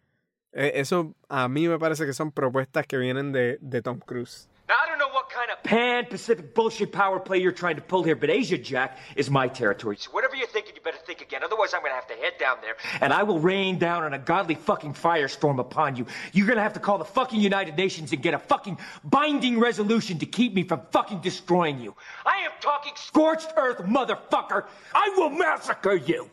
[0.52, 4.47] eh, eso a mí me parece que son propuestas que vienen de, de Tom Cruise.
[4.68, 7.80] Now, I don't know what kind of pan Pacific bullshit power play you're trying to
[7.80, 9.96] pull here, but Asia Jack is my territory.
[9.96, 11.40] So whatever you're thinking, you better think again.
[11.42, 14.12] Otherwise, I'm going to have to head down there, and I will rain down on
[14.12, 16.04] a godly fucking firestorm upon you.
[16.34, 19.58] You're going to have to call the fucking United Nations and get a fucking binding
[19.58, 21.96] resolution to keep me from fucking destroying you.
[22.26, 24.66] I am talking scorched earth, motherfucker.
[24.94, 26.28] I will massacre you.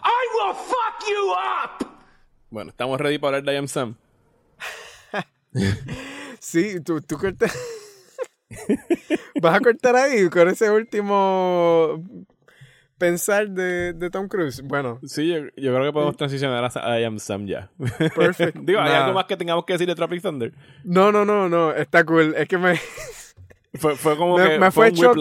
[0.00, 2.00] I will fuck you up.
[2.52, 3.96] Bueno, estamos ready para hablar de I Am Sam.
[6.40, 7.52] sí, tú, tú cortas.
[9.40, 12.02] Vas a cortar ahí con ese último
[13.00, 14.62] pensar de, de Tom Cruise.
[14.62, 15.00] Bueno.
[15.04, 17.70] Sí, yo, yo, creo que podemos transicionar a I Am Sam ya.
[18.14, 18.60] Perfecto.
[18.64, 19.04] Digo, ¿hay nah.
[19.04, 20.52] algo más que tengamos que decir de Tropic Thunder?
[20.84, 21.72] No, no, no, no.
[21.72, 22.34] Está cool.
[22.36, 22.76] Es que me.
[23.74, 24.58] fue, fue como me, que.
[24.58, 25.18] Me fue, fue un.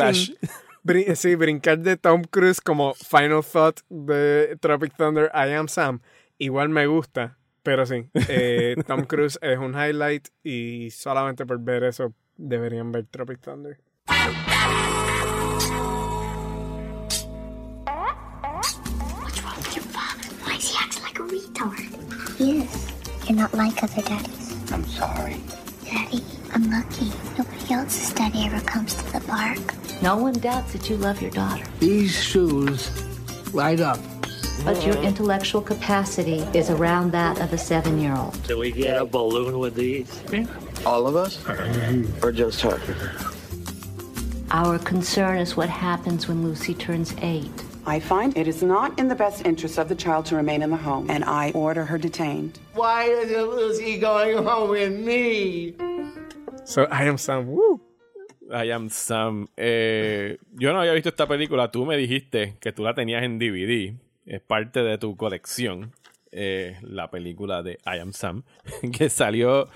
[0.81, 6.01] Brin sí, brincar de Tom Cruise como Final Thought de Tropic Thunder, I Am Sam.
[6.37, 8.09] Igual me gusta, pero sí.
[8.27, 13.77] Eh, Tom Cruise es un highlight y solamente por ver eso deberían ver Tropic Thunder.
[14.07, 14.33] What's
[19.43, 20.29] wrong with your father?
[20.43, 22.37] Why is he acting like a retard?
[22.37, 22.91] He is.
[23.27, 24.55] You're not like other daddies.
[24.71, 25.35] I'm sorry.
[25.83, 26.23] Daddy,
[26.53, 27.11] I'm lucky.
[27.37, 29.59] Nobody else's daddy ever comes to the park.
[30.01, 31.65] No one doubts that you love your daughter.
[31.79, 32.89] These shoes
[33.53, 33.99] light up.
[34.63, 38.41] But your intellectual capacity is around that of a seven year old.
[38.43, 40.09] Do we get a balloon with these?
[40.85, 41.39] All of us?
[42.23, 42.79] or just her?
[44.51, 47.51] Our concern is what happens when Lucy turns eight.
[47.85, 50.69] I find it is not in the best interest of the child to remain in
[50.69, 52.59] the home, and I order her detained.
[52.73, 55.75] Why is Lucy going home with me?
[56.65, 57.47] So I am Sam.
[57.47, 57.79] Woo.
[58.51, 59.47] I am Sam.
[59.57, 61.71] Eh, yo no había visto esta película.
[61.71, 63.93] Tú me dijiste que tú la tenías en DVD.
[64.25, 65.93] Es parte de tu colección.
[66.31, 68.43] Eh, la película de I am Sam.
[68.91, 69.67] Que salió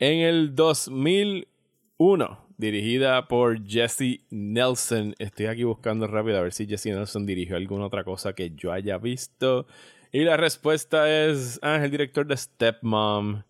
[0.00, 2.50] en el 2001.
[2.56, 5.14] Dirigida por Jesse Nelson.
[5.18, 8.72] Estoy aquí buscando rápido a ver si Jesse Nelson dirigió alguna otra cosa que yo
[8.72, 9.66] haya visto.
[10.12, 11.58] Y la respuesta es.
[11.62, 13.44] Ah, es el director de Stepmom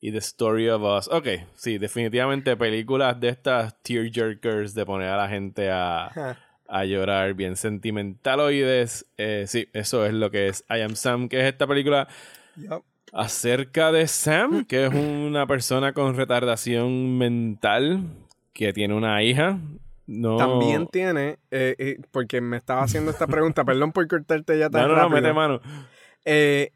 [0.00, 1.08] y The Story of Us.
[1.08, 6.38] Ok, sí, definitivamente películas de estas tearjerkers de poner a la gente a,
[6.68, 9.06] a llorar, bien sentimentaloides.
[9.18, 12.08] Eh, sí, eso es lo que es I Am Sam, que es esta película
[12.56, 12.82] Yep.
[13.14, 18.04] Acerca de Sam, que es una persona con retardación mental
[18.52, 19.58] que tiene una hija.
[20.06, 20.36] No...
[20.36, 24.82] También tiene, eh, eh, porque me estaba haciendo esta pregunta, perdón por cortarte ya tan
[24.82, 25.60] No, no, no, mete mano.
[26.24, 26.72] Eh,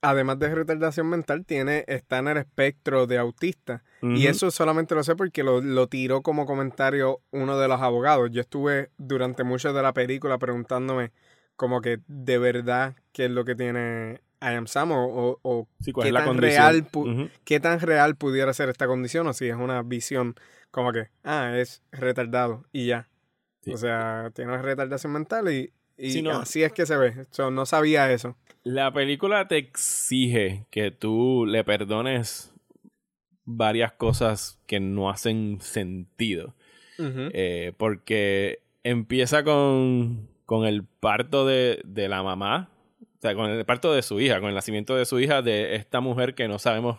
[0.00, 3.84] además de retardación mental, tiene, está en el espectro de autista.
[4.02, 8.30] Y eso solamente lo sé porque lo, lo tiró como comentario uno de los abogados.
[8.30, 11.10] Yo estuve durante mucho de la película preguntándome
[11.56, 15.68] como que de verdad qué es lo que tiene I Am Sam o, o- o
[15.80, 16.64] Sí, ¿cuál qué, tan condición?
[16.64, 20.34] real qué tan real pudiera ser esta condición o si es una visión
[20.70, 23.08] como que, ah, es retardado y ya.
[23.62, 23.72] Sí.
[23.72, 26.32] O sea, tiene retardación mental y, y Sí, no.
[26.38, 27.26] así es que se ve.
[27.30, 28.36] So, no sabía eso.
[28.62, 32.52] La película te exige que tú le perdones
[33.44, 36.54] varias cosas que no hacen sentido.
[36.98, 42.70] Eh, porque empieza con, con el parto de, de la mamá.
[43.26, 46.00] Sea, con el parto de su hija, con el nacimiento de su hija, de esta
[46.00, 46.98] mujer que no sabemos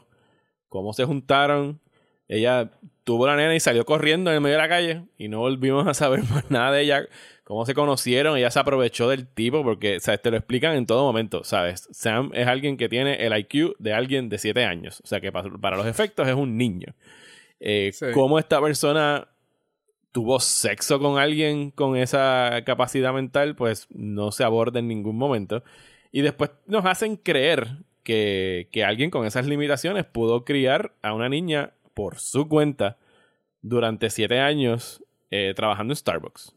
[0.70, 1.80] cómo se juntaron.
[2.28, 2.72] Ella
[3.04, 5.88] tuvo la nena y salió corriendo en el medio de la calle y no volvimos
[5.88, 7.08] a saber más nada de ella,
[7.46, 8.38] cómo se conocieron.
[8.38, 10.22] Ella se aprovechó del tipo porque, ¿sabes?
[10.22, 11.88] Te lo explican en todo momento, ¿sabes?
[11.92, 15.32] Sam es alguien que tiene el IQ de alguien de 7 años, o sea que
[15.32, 16.94] para los efectos es un niño.
[17.60, 19.30] Eh, ¿Cómo esta persona
[20.12, 23.56] tuvo sexo con alguien con esa capacidad mental?
[23.56, 25.64] Pues no se aborda en ningún momento.
[26.18, 27.68] Y después nos hacen creer
[28.02, 32.98] que, que alguien con esas limitaciones pudo criar a una niña por su cuenta
[33.62, 36.56] durante siete años eh, trabajando en Starbucks.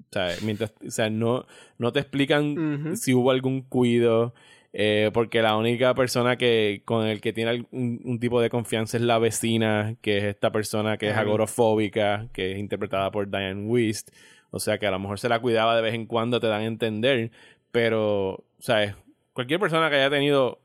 [0.00, 1.46] O sea, mientras, o sea no,
[1.78, 4.34] no te explican si hubo algún cuido,
[4.72, 9.04] eh, porque la única persona que con el que tiene un, tipo de confianza es
[9.04, 14.10] la vecina, que es esta persona que es agorofóbica, que es interpretada por Diane Wist.
[14.50, 16.62] O sea, que a lo mejor se la cuidaba de vez en cuando, te dan
[16.62, 17.30] a entender.
[17.70, 18.96] Pero, o sea,
[19.32, 20.60] cualquier persona que haya tenido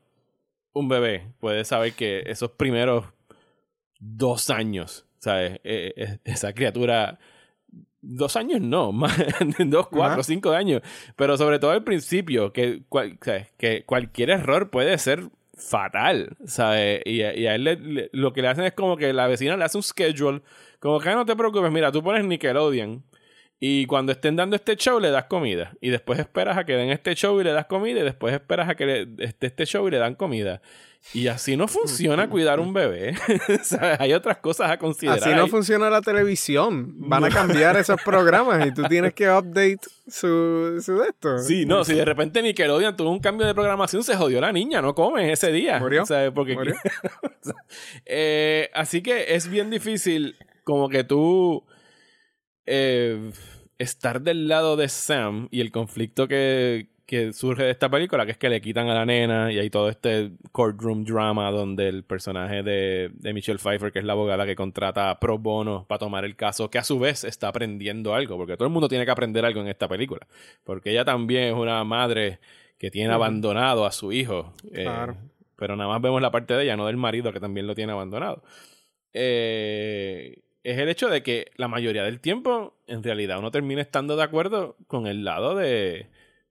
[0.72, 3.06] un bebé puede saber que esos primeros
[4.00, 5.60] dos años, ¿sabes?
[5.64, 7.18] E, e, esa criatura,
[8.00, 9.16] dos años no, más,
[9.66, 10.82] dos, cuatro, cinco años,
[11.16, 12.82] pero sobre todo al principio, que,
[13.56, 17.02] que cualquier error puede ser fatal, ¿sabes?
[17.04, 19.82] Y, a él lo que le hacen es como que la vecina le hace un
[19.82, 20.42] schedule,
[20.80, 23.04] como que ah, no te preocupes, mira, tú pones Nickelodeon
[23.60, 25.72] y cuando estén dando este show le das comida.
[25.80, 28.00] Y después esperas a que den este show y le das comida.
[28.00, 30.60] Y después esperas a que esté este show y le dan comida.
[31.12, 33.14] Y así no funciona cuidar un bebé.
[33.98, 35.18] Hay otras cosas a considerar.
[35.18, 36.94] Así no funciona la televisión.
[37.08, 41.38] Van a cambiar esos programas y tú tienes que update su, su de esto.
[41.38, 44.80] Sí, no, si de repente Nickelodeon tuvo un cambio de programación, se jodió la niña,
[44.82, 45.78] no come ese día.
[45.78, 46.04] ¿Murió?
[46.34, 46.56] Porque...
[48.06, 51.64] eh, así que es bien difícil como que tú...
[52.66, 53.30] Eh,
[53.78, 56.88] estar del lado de Sam y el conflicto que,
[57.32, 59.88] surge de esta película, que es que le quitan a la nena y hay todo
[59.88, 65.20] este courtroom drama donde el personaje de, Michelle Pfeiffer, que es la abogada que contrata
[65.20, 68.66] pro bono para tomar el caso, que a su vez está aprendiendo algo, porque todo
[68.66, 70.26] el mundo tiene que aprender algo en esta película,
[70.64, 72.40] porque ella también es una madre
[72.78, 74.52] que tiene abandonado a su hijo.
[74.72, 74.88] Eh,
[75.56, 77.92] pero nada más vemos la parte de ella, no del marido que también lo tiene
[77.92, 78.42] abandonado.
[79.12, 84.16] Eh, es el hecho de que la mayoría del tiempo, en realidad, uno termina estando
[84.16, 86.08] de acuerdo con el lado de,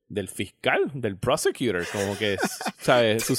[0.08, 1.84] del fiscal, del prosecutor.
[1.92, 2.38] Como que,
[2.78, 3.24] ¿sabes?
[3.24, 3.36] Su,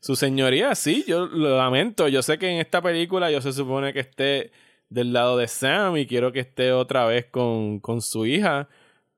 [0.00, 2.08] su señoría, sí, yo lo lamento.
[2.08, 4.52] Yo sé que en esta película yo se supone que esté
[4.88, 8.68] del lado de Sam y quiero que esté otra vez con, con su hija.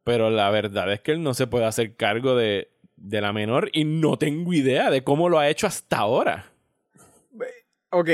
[0.03, 3.71] Pero la verdad es que él no se puede hacer cargo de, de la menor
[3.73, 6.47] y no tengo idea de cómo lo ha hecho hasta ahora.
[7.91, 8.11] Ok,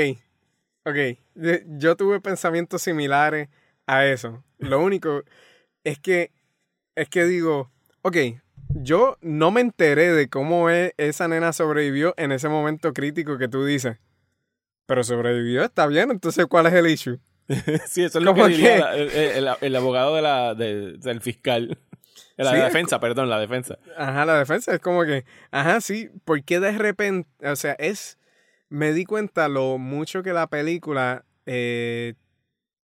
[0.85, 1.17] Ok,
[1.79, 3.49] yo tuve pensamientos similares
[3.87, 4.43] a eso.
[4.59, 5.23] Lo único
[5.83, 6.31] es que,
[6.95, 7.71] es que digo,
[8.03, 8.17] ok,
[8.69, 13.47] yo no me enteré de cómo e, esa nena sobrevivió en ese momento crítico que
[13.47, 13.97] tú dices.
[14.85, 17.19] Pero sobrevivió, está bien, entonces ¿cuál es el issue?
[17.87, 21.79] sí, eso es lo que diría el, abogado de la, del fiscal.
[22.37, 23.79] La defensa, perdón, la defensa.
[23.97, 28.19] Ajá, la defensa es como que, ajá, sí, porque de repente, o sea, es
[28.69, 32.15] me di cuenta lo mucho que la película eh,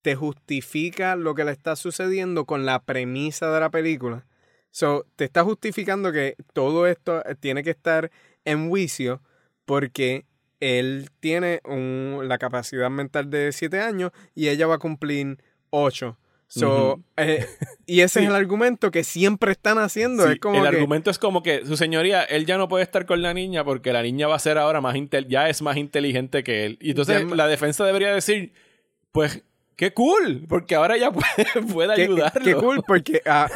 [0.02, 4.26] te justifica lo que le está sucediendo con la premisa de la película.
[4.72, 8.12] So, te está justificando que todo esto eh, tiene que estar
[8.46, 9.22] en juicio
[9.66, 10.26] porque
[10.60, 16.18] él tiene la capacidad mental de 7 años y ella va a cumplir 8.
[16.54, 17.46] So, eh,
[17.86, 20.30] y ese es el argumento que siempre están haciendo.
[20.30, 23.22] es como el argumento es como que, su señoría, él ya no puede estar con
[23.22, 24.98] la niña porque la niña va a ser ahora más
[25.30, 26.78] ya es más inteligente que él.
[26.82, 28.52] Y entonces la defensa debería decir,
[29.14, 29.44] pues,
[29.78, 32.44] qué cool, porque ahora ya puede, puede ayudarlo.
[32.44, 33.50] Qué cool, porque ah,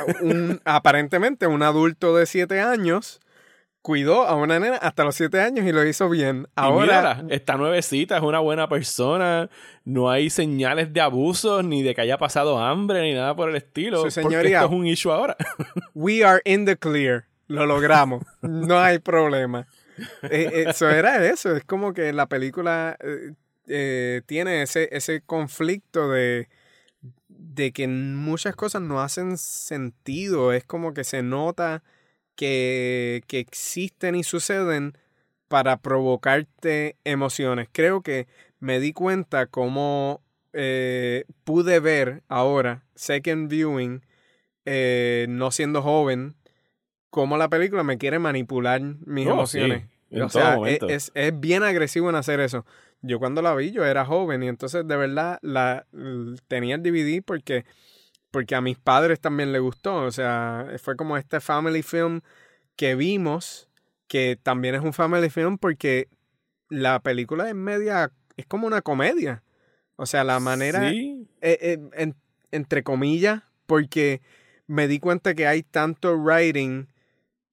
[0.64, 3.20] aparentemente un adulto de 7 años
[3.86, 6.48] cuidó a una nena hasta los siete años y lo hizo bien.
[6.56, 9.48] Ahora está nuevecita, es una buena persona,
[9.84, 13.56] no hay señales de abuso ni de que haya pasado hambre ni nada por el
[13.56, 14.02] estilo.
[14.02, 15.38] Su señoría, esto es un issue ahora.
[15.94, 17.26] we are in the clear.
[17.48, 18.24] Lo logramos.
[18.42, 19.68] no hay problema.
[20.24, 21.56] Eh, eso era eso.
[21.56, 23.34] Es como que la película eh,
[23.68, 26.50] eh, tiene ese, ese conflicto de,
[27.28, 30.54] de que muchas cosas no hacen sentido.
[30.54, 31.84] Es como que se nota
[32.36, 34.98] que, existen y suceden
[35.48, 37.68] para provocarte emociones.
[37.72, 38.28] Creo que
[38.60, 40.22] me di cuenta cómo
[40.54, 44.02] eh, pude ver ahora, second viewing,
[44.66, 46.36] eh, no siendo joven,
[47.10, 49.86] cómo la película me quiere manipular mis oh, emociones.
[50.22, 52.66] o sea, e, es, es, bien agresivo en hacer eso.
[53.02, 55.86] Yo cuando la vi, yo era joven y entonces de verdad la,
[56.48, 57.66] tenía el DVD porque
[58.36, 59.96] porque a mis padres también les gustó.
[60.04, 62.20] O sea, fue como este family film
[62.76, 63.70] que vimos
[64.10, 66.10] que también es un family film porque
[66.68, 69.42] la película es media, es como una comedia.
[69.96, 71.26] O sea, la manera, Sí.
[71.40, 72.16] eh, eh, en-
[72.52, 74.22] entre comillas, porque
[74.68, 76.88] me di cuenta que hay tanto writing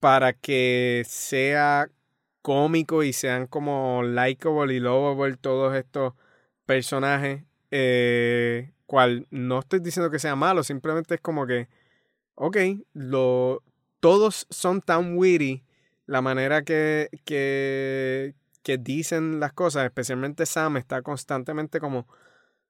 [0.01, 1.87] para que sea
[2.41, 6.13] cómico y sean como likable y lovable todos estos
[6.65, 7.43] personajes.
[7.75, 11.67] Eh, cual no estoy diciendo que sea malo, simplemente es como que,
[12.35, 12.57] ok,
[12.93, 13.63] lo,
[13.99, 15.63] todos son tan witty,
[16.05, 22.05] la manera que, que, que dicen las cosas, especialmente Sam está constantemente como,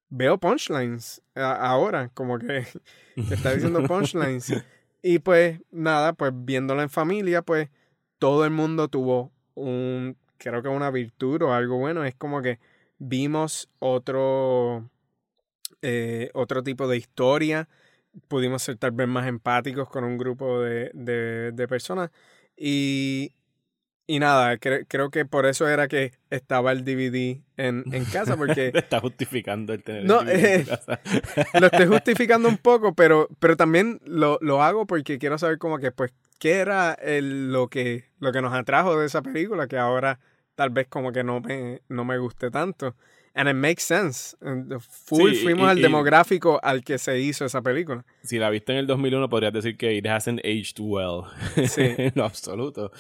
[0.07, 2.65] veo punchlines ahora, como que,
[3.29, 4.53] está diciendo punchlines.
[5.01, 7.67] Y pues nada, pues viéndolo en familia, pues
[8.19, 12.59] todo el mundo tuvo un, creo que una virtud o algo bueno, es como que
[12.99, 14.89] vimos otro,
[15.83, 17.67] eh, otro tipo de historia,
[18.27, 22.09] pudimos ser tal vez más empáticos con un grupo de, de, de personas
[22.57, 23.33] y,
[24.07, 28.35] y nada, cre- creo que por eso era que estaba el DVD en, en casa,
[28.37, 30.99] porque está justificando el tener No, el DVD en eh, casa.
[31.59, 35.79] lo estoy justificando un poco, pero, pero también lo, lo hago porque quiero saber como
[35.79, 39.77] que, pues, qué era el- lo, que, lo que nos atrajo de esa película, que
[39.77, 40.19] ahora
[40.55, 42.95] tal vez como que no me, no me guste tanto.
[43.35, 44.35] And it makes sense.
[45.07, 48.05] Full Sí, y- fuimos al y- demográfico al que se hizo esa película.
[48.21, 51.23] Si la viste en el 2001, podrías decir que it hasn't aged well.
[51.67, 51.81] Sí.
[51.97, 52.91] en lo absoluto.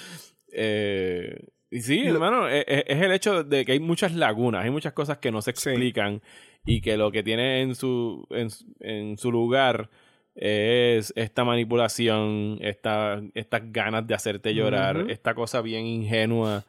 [0.51, 4.63] Eh, y sí, Lo- hermano, e- e- es, el hecho de que hay muchas lagunas,
[4.63, 6.21] hay muchas cosas que no se explican
[6.65, 9.89] y que lo que tiene en su, en, en su lugar
[10.35, 15.09] es esta manipulación, esta, estas ganas de hacerte llorar, Ujú.
[15.11, 16.63] esta cosa bien ingenua.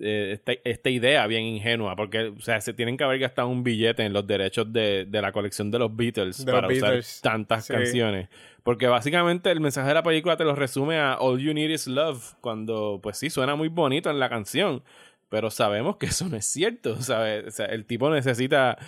[0.00, 3.62] Eh, esta, esta idea bien ingenua, porque o sea, se tienen que haber gastado un
[3.62, 6.82] billete en los derechos de, de la colección de los Beatles De los para usar
[6.90, 7.72] Beatles, tantas sí.
[7.74, 8.28] canciones.
[8.62, 11.86] Porque básicamente el mensaje de la película te lo resume a All You Need Is
[11.86, 14.82] Love, cuando pues sí, suena muy bonito en la canción,
[15.28, 17.46] pero sabemos que eso no es cierto, ¿sabes?
[17.46, 18.78] O sea, el tipo necesita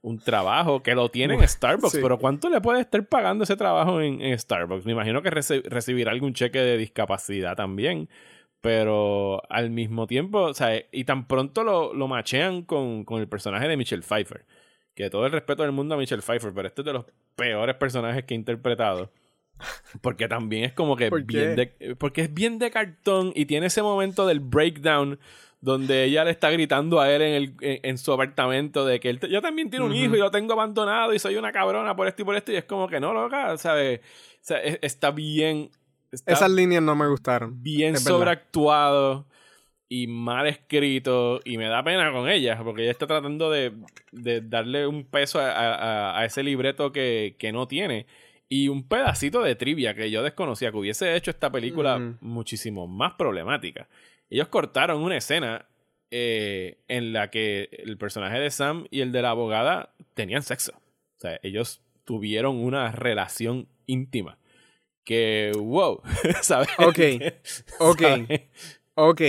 [0.00, 1.98] un trabajo que lo tiene en Starbucks, Sí.
[2.00, 4.86] pero ¿cuánto le puede estar pagando ese trabajo en, en Starbucks?
[4.86, 8.08] Me imagino que reci- recibirá algún cheque de discapacidad también,
[8.60, 13.28] pero al mismo tiempo, o sea, y tan pronto lo, lo machean con, con el
[13.28, 14.44] personaje de Michelle Pfeiffer,
[14.94, 17.04] que todo el respeto del mundo a Michelle Pfeiffer, pero este es de los
[17.36, 19.12] peores personajes que he interpretado.
[20.02, 23.66] Porque también es como que ¿Por bien de, porque es bien de cartón y tiene
[23.68, 25.18] ese momento del breakdown
[25.62, 29.08] donde ella le está gritando a él en, el, en, en su apartamento de que
[29.08, 31.96] él te- yo también tiene un hijo y lo tengo abandonado y soy una cabrona
[31.96, 34.00] por esto y por esto y es como que no, loca, ¿sabes?
[34.00, 34.02] O
[34.42, 35.70] sea, es- está bien
[36.16, 37.62] está Esas líneas no me gustaron.
[37.62, 39.26] bien sobreactuado
[39.88, 43.72] y mal escrito y me da pena con ella porque ella está tratando de,
[44.10, 48.06] de darle un peso a, a- a ese libreto que, que no tiene
[48.48, 53.14] y un pedacito de trivia que yo desconocía que hubiese hecho esta película muchísimo más
[53.14, 53.88] problemática.
[54.30, 55.66] Ellos cortaron una escena
[56.10, 60.72] eh, en la que el personaje de Sam y el de la abogada tenían sexo.
[61.16, 64.38] O sea, ellos tuvieron una relación íntima.
[65.06, 66.02] Que, wow,
[66.42, 66.68] ¿sabes?
[66.78, 66.98] Ok,
[67.78, 68.00] ok.
[68.02, 68.40] ¿Sabes?
[68.96, 69.20] Ok.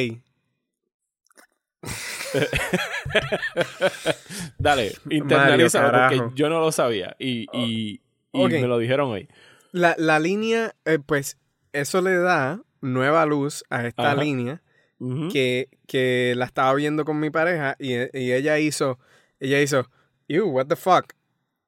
[4.60, 8.02] Dale, internalízalo porque yo no lo sabía y, y,
[8.34, 8.52] y Ok.
[8.54, 9.28] me lo dijeron hoy.
[9.72, 11.38] La, la línea, eh, pues,
[11.74, 14.24] eso le da nueva luz a esta Ajá.
[14.24, 14.64] línea
[15.32, 18.98] que, que la estaba viendo con mi pareja y, y ella hizo,
[19.40, 19.88] ella hizo,
[20.28, 21.14] you, what the fuck.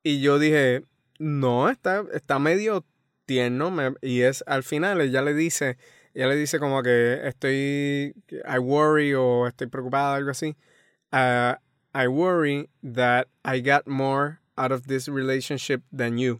[0.02, 0.84] Y yo dije,
[1.20, 2.84] no, está, está medio
[3.30, 3.70] tierno.
[3.70, 5.78] me- y es al final, ella le dice,
[6.16, 10.56] ella le dice como que estoy, I worry o estoy preocupada, algo así.
[11.14, 11.54] Uh,
[11.94, 16.40] I worry that I got more out of this relationship than you.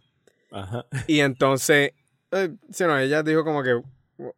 [0.50, 0.84] Ajá.
[1.06, 1.92] Y entonces,
[2.32, 3.80] eh, ella dijo como que,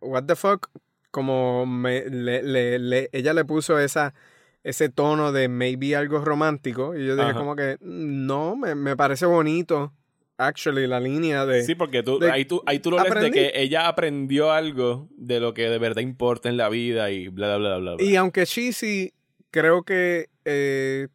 [0.00, 0.68] what the fuck,
[1.10, 4.12] como me, le, le- le- ella le puso esa,
[4.62, 6.94] ese tono de maybe algo romántico.
[6.94, 7.38] Y yo dije Ajá.
[7.38, 9.92] como que, no, me, me parece bonito,
[10.38, 11.62] actually, la línea de...
[11.62, 15.08] Sí, porque tú, de- ahí, tú, ahí tú lo lees de que ella aprendió algo
[15.16, 17.94] de lo que de verdad importa en la vida y bla, bla, bla, bla.
[17.94, 18.04] bla.
[18.04, 19.12] Y aunque cheesy,
[19.50, 21.08] creo que, eh,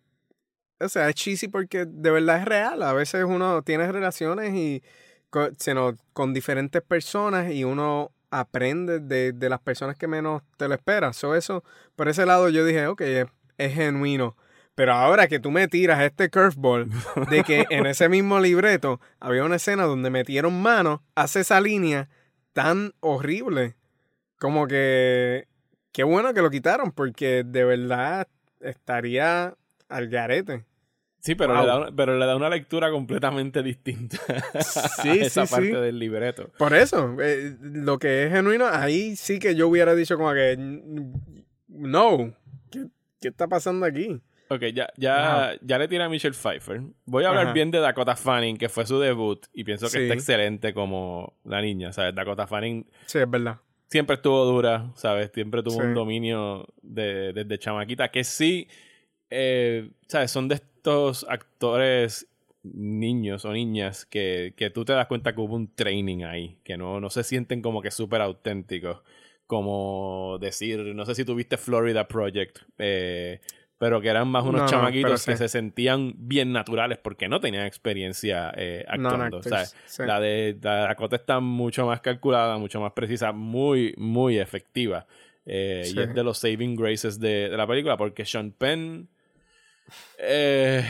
[0.80, 2.84] o sea, es cheesy porque de verdad es real.
[2.84, 4.84] A veces uno tiene relaciones y
[5.30, 10.68] con, sino con diferentes personas y uno aprende de, de las personas que menos te
[10.68, 11.16] lo esperas.
[11.18, 11.64] So eso,
[11.96, 13.26] por ese lado yo dije, ok, es,
[13.58, 14.36] es genuino.
[14.78, 16.88] Pero ahora que tú me tiras este curveball
[17.32, 22.10] de que en ese mismo libreto había una escena donde metieron mano, hace esa línea
[22.54, 23.76] tan horrible.
[24.38, 25.48] Como que
[25.92, 28.28] qué bueno que lo quitaron porque de verdad
[28.60, 29.56] estaría
[29.90, 30.64] al garete.
[31.22, 34.18] Sí, pero, le da una, pero le da una lectura completamente distinta
[35.02, 36.52] sí, a esa parte del libreto.
[36.60, 40.56] Por eso, eh, lo que es genuino, ahí sí que yo hubiera dicho como que
[41.68, 42.36] no,
[42.70, 42.86] ¿qué,
[43.20, 44.22] qué está pasando aquí?
[44.50, 46.82] Ok, ya, ya, ya le tira a Michelle Pfeiffer.
[47.06, 50.14] Voy a hablar bien de Dakota Fanning, que fue su debut, y pienso que está
[50.14, 52.16] excelente como la niña, ¿sabes?
[52.16, 52.86] Dakota Fanning.
[53.06, 53.58] Sí, es verdad.
[53.90, 55.32] Siempre estuvo dura, ¿sabes?
[55.34, 58.68] Siempre tuvo un dominio desde de, chamaquita, que sí,
[59.30, 60.32] eh, ¿sabes?
[60.32, 62.28] Son de estos actores
[62.64, 66.78] niños o niñas que, que, tú te das cuenta que hubo un training ahí, que
[66.78, 69.02] no, no se sienten como que súper auténticos.
[69.46, 73.40] Como decir, no sé si tuviste Florida Project, eh,
[73.78, 78.52] pero que eran más unos chamaquitos que se sentían bien naturales porque no tenían experiencia
[78.56, 79.38] eh, actuando.
[79.38, 79.66] o sea,
[80.00, 85.06] La de la Dakota está mucho más calculada, mucho más precisa, muy, muy efectiva.
[85.46, 89.08] Eh, y es de los saving graces de, la película porque Sean Penn...
[90.20, 90.84] Eh,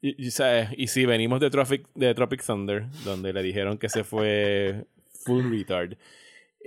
[0.00, 4.84] y, y, si venimos de Tropic, de Tropic Thunder, donde le dijeron que se fue
[5.24, 5.94] full retard.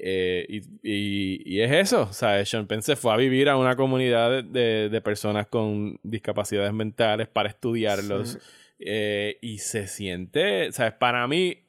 [0.02, 4.44] Eh, y, es eso, o sea, Sean Penn se fue a vivir a una comunidad
[4.46, 8.40] de, personas con discapacidades mentales para estudiarlos
[8.80, 10.94] eh, y se siente, ¿sabes?
[10.94, 11.64] Para mí,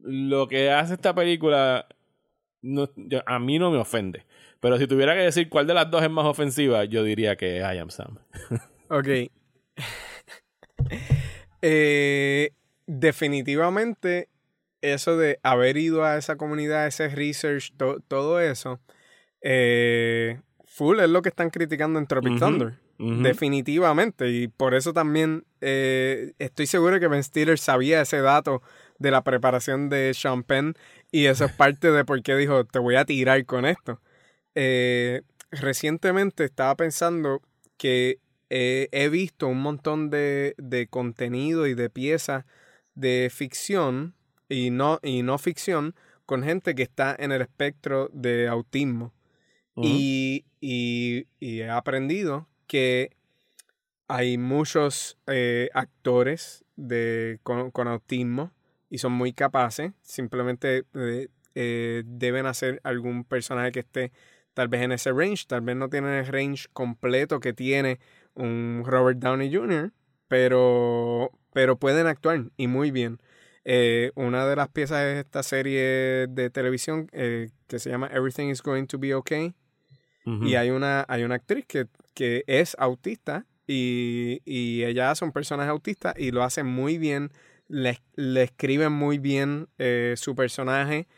[0.00, 1.86] lo que hace esta película
[2.62, 2.88] no,
[3.26, 4.24] a mí no me ofende,
[4.60, 7.58] pero si tuviera que decir cuál de las dos es más ofensiva, yo diría que
[7.58, 8.18] I Am Sam.
[8.88, 9.08] ok.
[11.66, 12.50] Eh,
[12.86, 14.28] definitivamente
[14.84, 17.72] eso de haber ido a esa comunidad, ese research,
[18.06, 18.80] todo eso,
[19.40, 22.74] eh, full es lo que están criticando en Tropic Thunder.
[22.96, 24.30] Definitivamente.
[24.30, 28.62] Y por eso también eh, estoy seguro que Ben Stiller sabía ese dato
[28.98, 30.74] de la preparación de Sean Penn.
[31.10, 34.00] Y eso es parte de por qué dijo, te voy a tirar con esto.
[34.54, 37.42] Eh, recientemente estaba pensando
[37.76, 38.18] que
[38.48, 42.44] he visto un montón de, de contenido y de piezas
[42.94, 44.14] de ficción
[44.54, 45.94] y no, y no ficción
[46.26, 49.12] con gente que está en el espectro de autismo.
[49.76, 53.16] y, y, he aprendido que
[54.06, 58.52] hay muchos eh, actores de, con, autismo
[58.88, 59.92] y son muy capaces.
[60.02, 64.12] Simplemente eh, eh, deben hacer algún personaje que esté
[64.54, 65.46] tal vez en ese range.
[65.48, 67.98] Tal vez no tienen el range completo que tiene
[68.34, 69.92] un Robert Downey Jr.,
[70.28, 73.20] pero, pero pueden actuar y muy bien.
[73.64, 78.48] Eh, una de las piezas de esta serie de televisión eh, que se llama Everything
[78.48, 79.54] is Going to Be Okay.
[80.26, 85.32] Y hay una, hay una actriz que, que es autista y, y, ella hace un
[85.32, 87.30] personaje autista y lo hace muy bien.
[87.68, 91.08] Le, le escriben muy bien eh, su personaje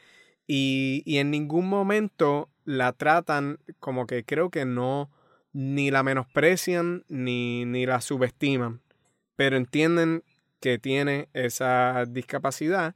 [0.47, 5.11] y, y en ningún momento la tratan como que creo que no
[5.53, 8.83] ni la menosprecian ni, ni la subestiman,
[9.37, 10.23] pero entienden
[10.61, 12.95] que tiene esa discapacidad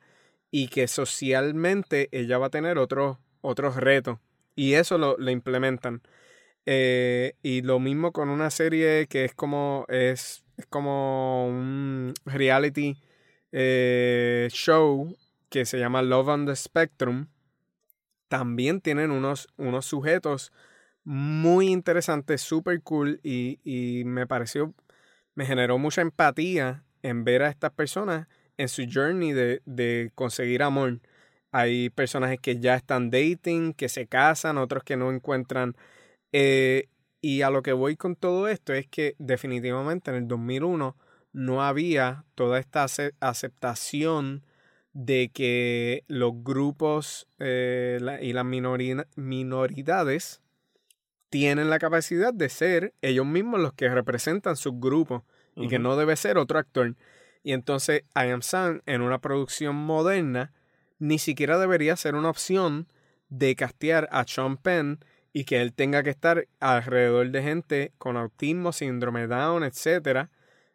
[0.50, 4.18] y que socialmente ella va a tener otros, otros retos.
[4.56, 6.02] Y eso lo, implementan.
[6.66, 12.98] Eh, y lo mismo con una serie que es como, es, como un reality
[13.52, 15.16] eh, show
[15.48, 17.28] que se llama Love on the Spectrum.
[18.28, 20.52] También tienen unos, unos sujetos
[21.04, 24.74] muy interesantes, súper cool y, y me pareció,
[25.34, 31.00] me generó mucha empatía en ver a estas personas en su journey de, conseguir amor.
[31.52, 35.76] Hay personajes que ya están dating, que se casan, otros que no encuentran.
[36.32, 36.88] Eh,
[37.20, 40.96] y a lo que voy con todo esto es que definitivamente en el 2001
[41.32, 42.86] no había toda esta
[43.20, 44.44] aceptación
[44.92, 50.40] de que los grupos eh, y las minoridades
[51.28, 55.22] tienen la capacidad de ser ellos mismos los que representan sus grupos
[55.60, 56.94] y que no debe ser otro actor.
[57.42, 60.52] Y entonces I Am Sam en una producción moderna
[60.98, 62.86] ni siquiera debería ser una opción
[63.28, 64.98] de castear a Sean Penn
[65.32, 70.28] y que él tenga que estar alrededor de gente con autismo, síndrome Down, etc.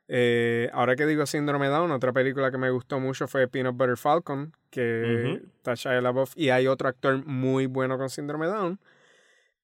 [0.08, 3.98] Eh, ahora que digo síndrome Down, otra película que me gustó mucho fue Peanut Butter
[3.98, 8.80] Falcon, que está uh y hay otro actor muy bueno con síndrome Down.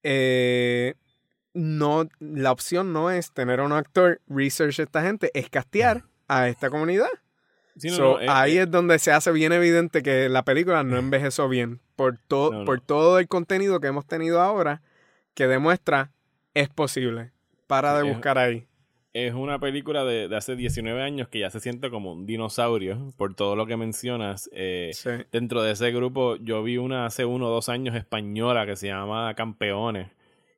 [0.02, 0.94] Eh,
[1.54, 6.04] no, la opción no es tener a un actor research a esta gente, es castear
[6.28, 7.08] a esta comunidad.
[7.82, 8.62] Eh, ahí eh.
[8.62, 12.80] es donde se hace bien evidente que la película no envejeció bien por, todo por
[12.80, 14.82] todo el contenido que hemos tenido ahora
[15.34, 16.12] que demuestra
[16.54, 17.32] es posible.
[17.66, 18.66] Para de buscar ahí.
[19.14, 23.34] Es una película de, hace 19 años que ya se siente como un dinosaurio por
[23.34, 24.50] todo lo que mencionas.
[24.52, 24.90] Eh,
[25.30, 28.88] dentro de ese grupo yo vi una hace uno o dos años española que se
[28.88, 30.08] llama Campeones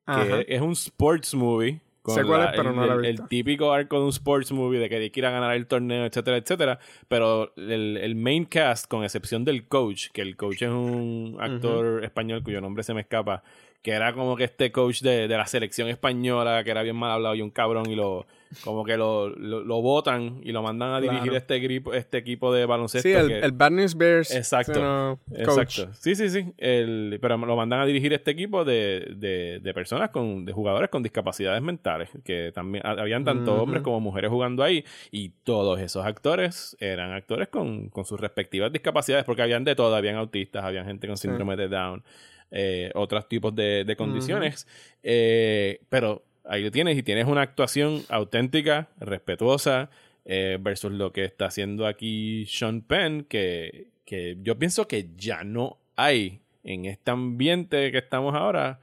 [0.07, 3.23] que es un sports movie Sé cuál es, pero el, no la he el- visto.
[3.23, 5.67] el típico arco de un sports movie de que hay que ir a ganar el
[5.67, 6.79] torneo, etcétera, etcétera.
[7.09, 12.05] Pero el, el main cast, con excepción del coach, que el coach es un actor
[12.05, 13.43] español cuyo nombre se me escapa,
[13.85, 17.11] que era como que este coach de, de la selección española, que era bien mal
[17.13, 18.27] hablado y un cabrón, y lo
[18.63, 21.37] como que lo, lo, lo botan y lo mandan a dirigir Claro.
[21.39, 23.07] este, gripo, este equipo de baloncesto.
[23.09, 24.35] Sí, el, que- el Bad News Bears.
[24.35, 25.19] Exacto.
[25.37, 25.93] Exacto.
[25.99, 26.47] Sí, sí, sí.
[26.57, 30.89] El, pero lo mandan a dirigir este equipo de, de, de personas con, de jugadores
[30.89, 32.11] con discapacidades mentales.
[32.25, 34.85] Que también ha- habían tanto hombres como mujeres jugando ahí.
[35.11, 39.25] Y todos esos actores eran actores con, con sus respectivas discapacidades.
[39.25, 39.97] Porque habían de todo.
[39.97, 42.05] Habían autistas, habían gente con síndrome de Down,
[42.51, 44.67] eh, otros tipos de, de condiciones.
[45.03, 49.91] Eh, pero ahí lo tienes y tienes una actuación auténtica, respetuosa,
[50.25, 55.45] eh, versus lo que está haciendo aquí Sean Penn, que, que yo pienso que ya
[55.45, 58.81] no hay en este ambiente que estamos ahora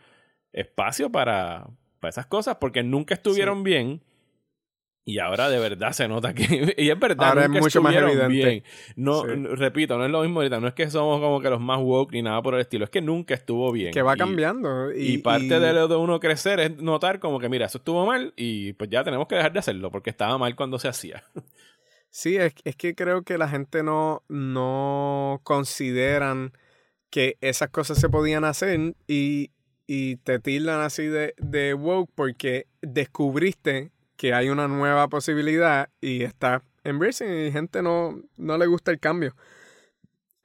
[0.54, 1.68] espacio para,
[2.00, 4.02] para esas cosas, porque nunca estuvieron bien.
[5.04, 6.44] Y ahora de verdad se nota que.
[6.78, 8.28] Y es verdad, Ahora es mucho más evidente.
[8.28, 8.64] bien.
[8.96, 9.30] No, Sí.
[9.56, 10.60] repito, no es lo mismo ahorita.
[10.60, 12.84] No es que somos como que los más woke ni nada por el estilo.
[12.86, 13.92] Es que nunca estuvo bien.
[13.94, 14.94] Que va Y- cambiando.
[14.94, 17.80] Y, y, parte y- de lo de uno crecer es notar como que, mira, eso
[17.80, 20.88] estuvo mal y pues ya tenemos que dejar de hacerlo porque estaba mal cuando se
[20.88, 21.24] hacía.
[22.14, 26.52] Sí, es, es que creo que la gente no, no consideran
[27.10, 29.52] que esas cosas se podían hacer y,
[29.88, 33.92] y te tildan así de, de woke porque descubriste
[34.22, 39.00] que hay una nueva posibilidad y está embracing y gente no, no le gusta el
[39.00, 39.34] cambio.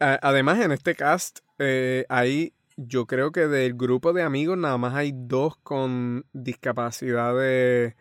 [0.01, 4.79] A- además, en este cast, eh, hay, yo creo que del grupo de amigos nada
[4.79, 7.95] más hay dos con discapacidades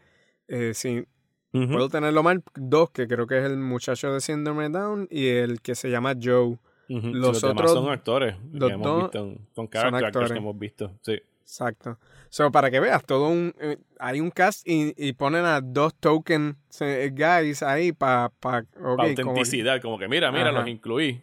[0.47, 1.07] eh, sin.
[1.51, 2.41] Puedo tenerlo mal.
[2.55, 6.13] Dos, que creo que es el muchacho de Síndrome Down y el que se llama
[6.21, 6.57] Joe.
[6.87, 7.07] Ujú.
[7.13, 9.19] Los demás otros son actores los que hemos visto,
[9.55, 10.31] son character actors actores.
[10.31, 10.91] que hemos visto.
[11.01, 11.21] Sí.
[11.45, 11.99] Exacto.
[12.29, 13.53] So, para que veas, todo un.
[13.59, 18.29] eh, hay un cast y, y ponen a dos token eh, guys ahí para.
[18.39, 20.59] Pa, Pa' como- autenticidad, como que mira, mira, Ajá.
[20.59, 21.21] los incluí.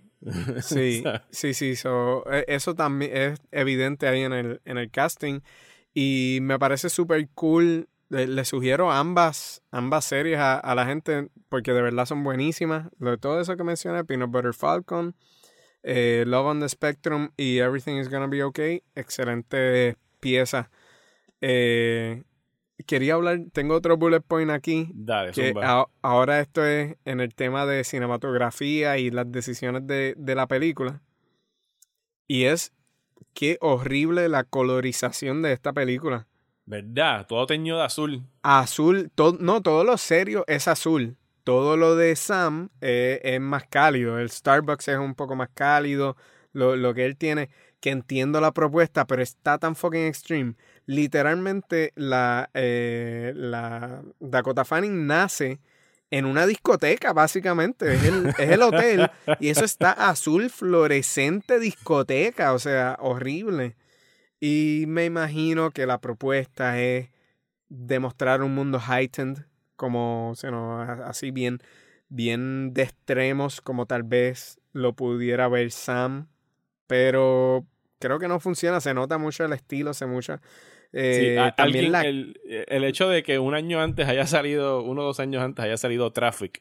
[0.62, 1.74] Sí, sí, sí.
[1.74, 5.40] So, eh, eso también es evidente ahí en el, en el casting.
[5.92, 7.88] Y me parece súper cool.
[8.08, 12.88] Le, le sugiero ambas, ambas series a, a la gente porque de verdad son buenísimas.
[12.98, 15.16] Lo de todo eso que mencioné, Peanut Butter Falcon,
[15.82, 18.82] eh, Love on the Spectrum y Everything is Gonna Be Okay.
[18.94, 20.70] Excelente pieza.
[21.40, 22.22] Eh,
[22.86, 24.88] quería hablar, tengo otro bullet point aquí.
[24.94, 30.14] Dale, que a- ahora esto es en el tema de cinematografía y las decisiones de,
[30.16, 31.02] de la película.
[32.28, 32.72] Y es
[33.34, 36.26] qué horrible la colorización de esta película.
[36.64, 37.26] ¿Verdad?
[37.26, 38.22] Todo teñido de azul.
[38.42, 41.16] Azul, todo, no, todo lo serio es azul.
[41.44, 44.18] Todo lo de Sam eh, es más cálido.
[44.20, 46.16] El Starbucks es un poco más cálido.
[46.52, 47.50] Lo, lo que él tiene,
[47.82, 50.54] que entiendo la propuesta, pero está tan fucking extreme.
[50.86, 55.60] Literalmente, la, eh, la Dakota Fanning nace
[56.08, 57.92] en una discoteca, básicamente.
[57.92, 59.10] Es el, es el hotel.
[59.40, 62.52] Y eso está azul fluorescente discoteca.
[62.52, 63.74] O sea, horrible.
[64.38, 67.10] Y me imagino que la propuesta es
[67.68, 71.58] demostrar un mundo heightened, como, o no, así bien,
[72.08, 76.28] bien de extremos, como tal vez lo pudiera ver Sam.
[76.86, 77.66] Pero
[78.02, 80.40] creo que no funciona, se nota mucho el estilo, se mucha.
[80.92, 84.26] eh, Sí, a- también alguien- la, el, el hecho de que un año antes haya
[84.26, 86.60] salido, uno o dos años antes haya salido Traffic,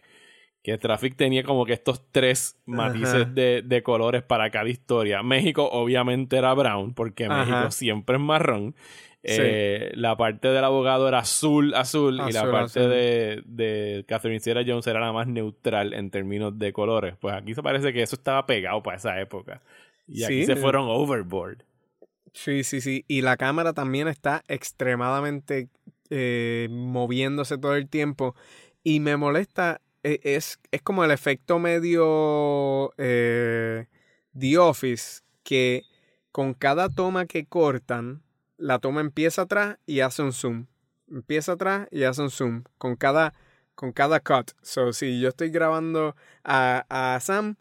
[0.64, 5.22] que Traffic tenía como que estos tres matices de, de colores para cada historia.
[5.24, 7.40] México obviamente era brown, porque Ajá.
[7.40, 8.76] México siempre es marrón.
[9.24, 9.38] Sí.
[9.40, 12.90] Eh, la parte del abogado era azul, azul, y la parte azul.
[12.90, 17.16] de, de Catherine Sierra Jones era la más neutral en términos de colores.
[17.20, 19.62] Pues aquí se parece que eso estaba pegado para esa época.
[20.08, 20.56] Y aquí Sí, se eh.
[20.58, 21.64] fueron overboard.
[22.34, 23.04] Sí, sí, sí.
[23.08, 25.70] Y la cámara también está extremadamente
[26.10, 28.36] eh, moviéndose todo el tiempo.
[28.84, 33.88] Y me molesta, e- es, es como el efecto medio eh,
[34.38, 35.84] The Office, que
[36.32, 38.24] con cada toma que cortan,
[38.58, 40.68] la toma empieza atrás y hace un zoom.
[41.10, 42.64] Empieza atrás y hace un zoom.
[42.78, 43.34] Con cada,
[43.76, 44.52] con cada cut.
[44.62, 47.56] So, si yo estoy grabando a, a Sam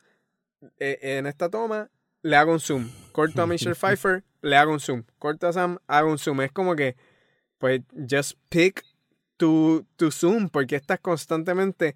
[0.78, 1.90] eh, en esta toma,
[2.22, 2.90] le hago un zoom.
[3.12, 5.04] Corto a Michelle Pfeiffer, le hago un zoom.
[5.18, 6.40] Corto a Sam, hago un zoom.
[6.42, 6.96] Es como que,
[7.58, 8.84] pues, just pick
[9.36, 11.94] tu, tu zoom, porque estás constantemente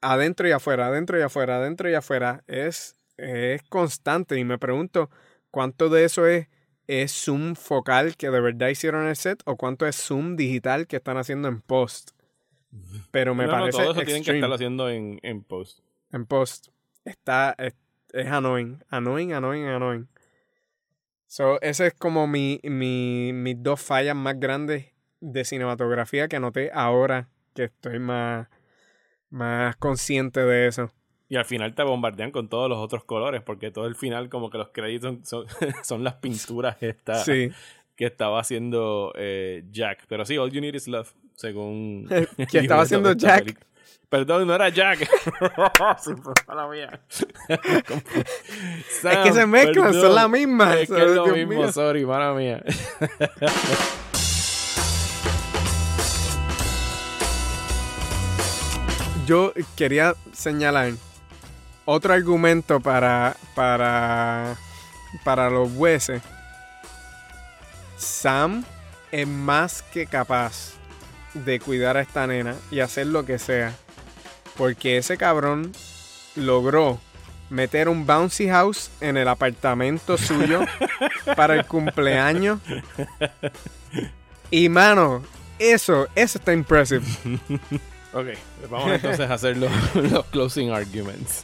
[0.00, 2.42] adentro y afuera, adentro y afuera, adentro y afuera.
[2.46, 4.38] Es, es constante.
[4.38, 5.10] Y me pregunto,
[5.50, 6.48] ¿cuánto de eso es,
[6.86, 9.42] es zoom focal que de verdad hicieron en el set?
[9.46, 12.10] ¿O cuánto es zoom digital que están haciendo en post?
[13.10, 15.78] Pero me No, no, parece todo eso tienen que estarlo haciendo en, en post.
[16.10, 16.68] En post.
[17.04, 17.74] Está, es,
[18.14, 20.08] es annoying, annoying, annoying, annoying.
[21.26, 24.94] So, ese es como mi, mi, mis dos fallas más grandes.
[25.20, 28.48] de cinematografía que noté ahora que estoy más,
[29.30, 30.92] más consciente de eso.
[31.28, 34.50] Y al final te bombardean con todos los otros colores, porque todo el final, como
[34.50, 35.46] que los créditos son,
[35.82, 40.04] son, las pinturas que, está, que estaba haciendo eh, Jack.
[40.08, 42.06] Pero sí, All You Need Is Love, según.
[42.50, 43.58] que estaba haciendo Jack.
[44.08, 45.00] Perdón, no era Jack.
[49.02, 50.78] es que se mezclan, son la misma.
[50.78, 52.62] Es que es lo mismo, sorry, mala mía.
[59.26, 60.92] Yo quería señalar
[61.86, 64.56] otro argumento para, para,
[65.24, 66.22] para los jueces.
[67.96, 68.64] Sam
[69.10, 70.74] es más que capaz
[71.32, 73.74] de cuidar a esta nena y hacer lo que sea.
[74.56, 75.72] Porque ese cabrón
[76.36, 77.00] logró
[77.50, 80.64] meter un bouncy house en el apartamento suyo
[81.36, 82.60] para el cumpleaños.
[84.50, 85.24] Y mano,
[85.58, 87.04] eso, eso está impressive.
[88.14, 88.26] Ok,
[88.70, 89.72] vamos entonces a hacer los,
[90.30, 91.42] closing arguments.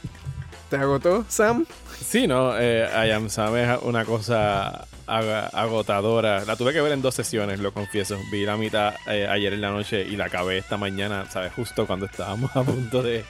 [0.69, 1.65] ¿Te agotó, Sam?
[2.01, 4.87] Sí, no, eh, I Am Sam es una cosa
[5.17, 6.45] agotadora.
[6.45, 8.17] La tuve que ver en dos sesiones, lo confieso.
[8.31, 11.51] Vi la mitad eh, ayer en la noche y la acabé esta mañana, ¿sabes?
[11.53, 13.23] Justo cuando estábamos a punto de,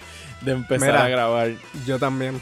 [0.46, 1.52] empezar a grabar.
[1.86, 2.42] Yo también.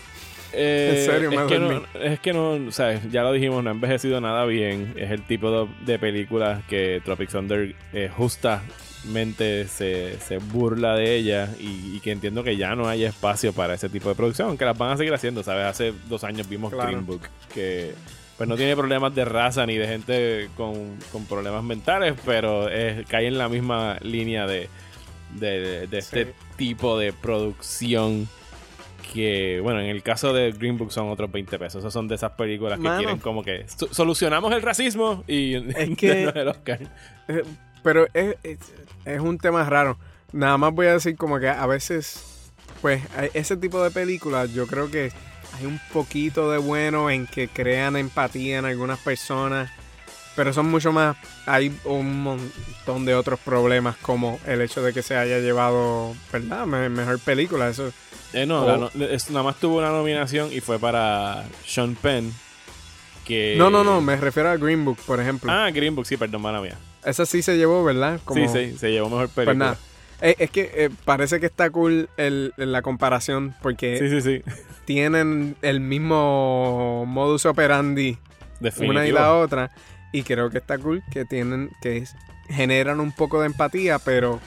[0.51, 3.11] Eh, en serio, es que, no, es que no, ¿sabes?
[3.11, 4.93] Ya lo dijimos, no ha envejecido nada bien.
[4.97, 8.63] Es el tipo de, de películas que Tropic Thunder eh, justa
[9.05, 10.17] mente se,
[10.51, 14.15] burla de ella y, que entiendo que ya no hay espacio para ese tipo de
[14.15, 15.65] producción, aunque las van a seguir haciendo, ¿sabes?
[15.65, 17.21] Hace dos años vimos Green Book,
[17.53, 17.93] que
[18.39, 22.67] pues no tiene problemas de raza ni de gente con, problemas mentales, pero
[23.09, 24.69] cae en la misma línea de,
[25.35, 28.29] de, este tipo de producción
[29.13, 31.79] que, bueno, en el caso de Green Book son otros 20 pesos.
[31.79, 36.23] Esos son de esas películas que quieren como que solucionamos el racismo y es que,
[36.35, 36.79] el Oscar.
[37.27, 37.43] Eh,
[37.83, 38.37] pero es,
[39.05, 39.97] es, un tema raro.
[40.31, 43.01] Nada más voy a decir como que a veces, pues,
[43.33, 45.11] ese tipo de películas yo creo que
[45.57, 49.69] hay un poquito de bueno en que crean empatía en algunas personas.
[50.35, 51.17] Pero son mucho más.
[51.45, 56.65] Hay un montón de otros problemas, como el hecho de que se haya llevado, ¿verdad?
[56.65, 57.67] Mejor película.
[57.67, 57.91] Eso.
[58.31, 62.33] Eh, no, nada más tuvo una nominación y fue para Sean Penn.
[63.25, 63.55] Que...
[63.57, 65.51] No, no, no, me refiero a Green Book, por ejemplo.
[65.51, 66.77] Ah, Green Book, sí, perdón, mala mía.
[67.03, 68.19] Esa sí se llevó, ¿verdad?
[68.33, 69.45] Sí, sí, se llevó mejor película.
[69.45, 69.77] Pues nada.
[70.21, 74.43] Eh, es que eh, parece que está cool el, la comparación porque sí, sí, sí.
[74.85, 78.17] tienen el mismo modus operandi
[78.81, 79.71] una y la otra
[80.11, 82.03] y creo que está cool que tienen que
[82.49, 84.41] generan un poco de empatía pero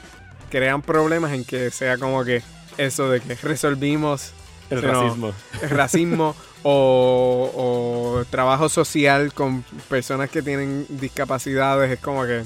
[0.51, 2.43] crean problemas en que sea como que
[2.77, 4.33] eso de que resolvimos
[4.69, 11.91] el racismo el racismo o, trabajo social con personas que tienen discapacidades.
[11.91, 12.43] Es como que.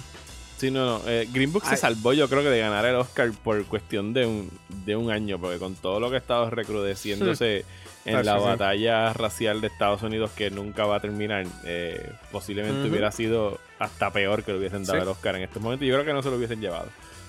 [0.58, 1.02] Sí, no, no.
[1.08, 4.26] Eh, Green Book se salvó, yo creo que de ganar el Oscar por cuestión de
[4.26, 4.50] un,
[4.86, 7.64] de un año, porque con todo lo que ha estado recrudeciéndose
[8.06, 8.10] hmm.
[8.10, 13.12] en la batalla racial de Estados Unidos que nunca va a terminar, eh, posiblemente hubiera
[13.12, 15.86] sido hasta peor que le hubiesen dado el Oscar en este momento.
[15.86, 16.88] Yo creo que no se lo hubiesen llevado.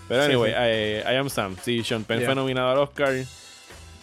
[0.08, 1.56] Pero anyway, eh, I, am Sam.
[1.62, 3.14] Sí, Sean Penn fue nominado al Oscar.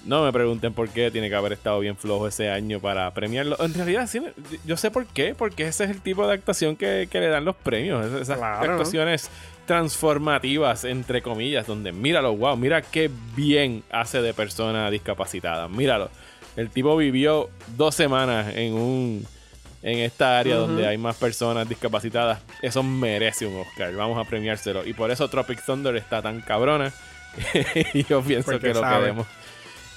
[0.05, 3.57] No me pregunten por qué tiene que haber estado bien flojo ese año para premiarlo.
[3.59, 4.21] En realidad, sí,
[4.63, 7.55] yo sé por qué, porque ese es el tipo de actuación que, le dan los
[7.55, 8.05] premios.
[8.13, 9.31] Esas actuaciones
[9.65, 15.67] transformativas, entre comillas, donde míralo, wow, mira qué bien hace de persona discapacitada.
[15.67, 16.11] Míralo.
[16.55, 19.27] El tipo vivió dos semanas en un
[19.81, 22.41] en esta área donde hay más personas discapacitadas.
[22.61, 23.93] Eso merece un Oscar.
[23.93, 24.85] Vamos a premiárselo.
[24.85, 26.91] Y por eso Tropic Thunder está tan cabrona.
[27.93, 29.27] y yo pienso que lo queremos.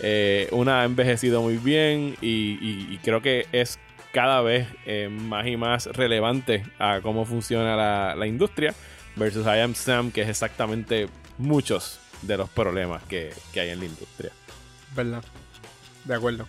[0.01, 3.79] Eh, una ha envejecido muy bien y, creo que es
[4.13, 8.75] cada vez eh, más y más relevante a cómo funciona la, industria
[9.17, 13.87] versus I Am Sam, que es exactamente muchos de los problemas que, hay en la
[13.87, 14.31] industria.
[14.95, 15.23] ¿Verdad?
[16.05, 16.47] De acuerdo.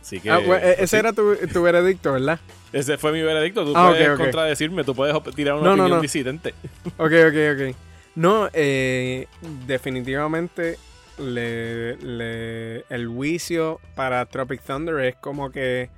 [0.00, 2.38] Así que, ah, e-, ese era tu, veredicto, ¿verdad?
[2.72, 3.64] Ese fue mi veredicto.
[3.64, 6.54] Tú ah, puedes contradecirme, tú puedes tirar una opinión disidente.
[6.96, 7.76] Ok, ok, ok.
[8.14, 9.28] No, eh,
[9.66, 10.78] definitivamente
[11.18, 15.90] el juicio para Tropic Thunder es como que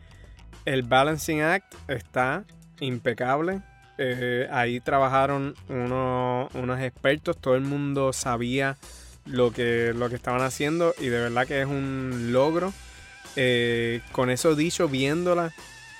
[0.65, 2.45] el balancing act está
[2.81, 3.63] impecable.
[3.99, 8.77] Eh, ahí trabajaron unos expertos, todo el mundo sabía
[9.25, 12.73] lo que, lo que estaban haciendo y de verdad que es un logro.
[13.37, 15.53] Eh, con eso dicho, viéndola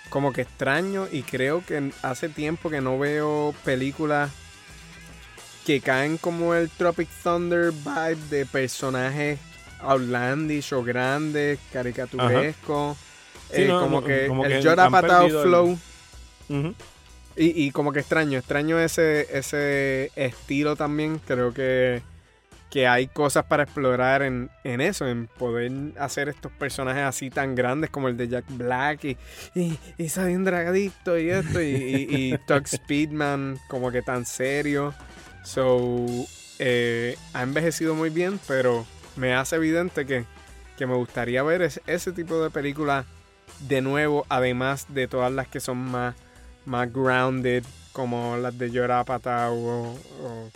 [0.09, 4.31] como que extraño y creo que hace tiempo que no veo películas
[5.69, 9.39] que caen como el Tropic Thunder vibe de personajes
[9.81, 12.97] outlandish o grandes, caricaturescos.
[13.51, 15.79] Eh, como que el Yoda Patao Flow.
[16.49, 21.21] Y, y como que extraño, extraño ese, ese estilo también.
[21.27, 22.01] Creo que,
[22.71, 27.55] que hay cosas para explorar en, en, eso, en poder hacer estos personajes así tan
[27.55, 29.19] grandes como el de Jack Black y,
[29.55, 34.25] y, y soy un dragadicto y esto, y, y, y Tug Speedman como que tan
[34.25, 34.95] serio.
[35.49, 36.05] So,
[36.59, 38.85] eh, ha envejecido muy bien, pero
[39.17, 40.27] me hace evidente que,
[40.77, 43.07] que me gustaría ver ese, ese tipo de película
[43.61, 46.15] de nuevo, además de todas las que son más,
[46.67, 50.51] más grounded, como las de Yorapata o, o,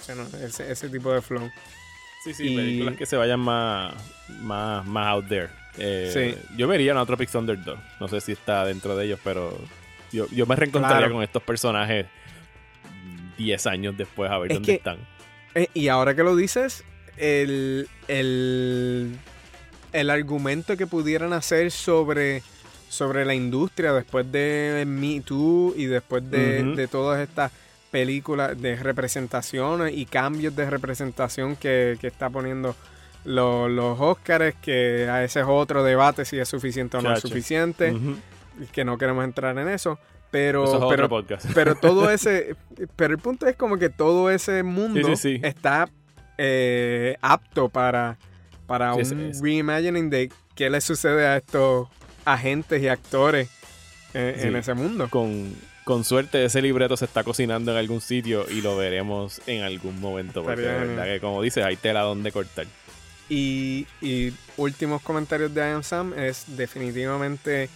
[0.44, 1.50] ese, ese, tipo de flow.
[2.22, 2.56] Sí, sí, y...
[2.56, 3.94] películas que se vayan más,
[4.42, 5.48] más, más out there.
[5.78, 6.54] Eh, sí.
[6.58, 7.78] Yo vería Tropic Thunder 2.
[7.98, 9.58] No sé si está dentro de ellos, pero
[10.12, 11.14] yo, yo me reencontraría claro.
[11.14, 12.04] con estos personajes
[13.42, 14.98] 10 años después a ver es dónde que, están.
[15.54, 16.84] Eh, y ahora que lo dices,
[17.16, 19.16] el, el,
[19.92, 22.42] el argumento que pudieran hacer sobre
[22.88, 26.74] sobre la industria después de Me Too y después de, uh -huh.
[26.74, 27.50] de todas estas
[27.90, 32.76] películas de representaciones y cambios de representación que, que está poniendo
[33.24, 37.20] los, los Oscars, que a ese es otro debate si es suficiente o no es
[37.20, 38.68] suficiente, uh -huh.
[38.72, 39.98] que no queremos entrar en eso.
[40.32, 41.46] Pero, eso es pero, podcast.
[41.54, 42.56] pero todo ese,
[42.96, 45.40] pero el punto es como que todo ese mundo sí, sí, sí.
[45.44, 45.90] está
[46.38, 48.16] eh, apto para,
[48.66, 51.86] para un reimagining de qué le sucede a estos
[52.24, 53.50] agentes y actores
[54.14, 54.46] en, sí.
[54.48, 55.08] en ese mundo.
[55.10, 55.54] Con,
[55.84, 60.00] con, suerte ese libreto se está cocinando en algún sitio y lo veremos en algún
[60.00, 60.42] momento.
[60.42, 62.66] Porque de verdad que como dices, hay tela donde cortar.
[63.28, 67.68] Y, y, últimos comentarios de I Am Sam es definitivamente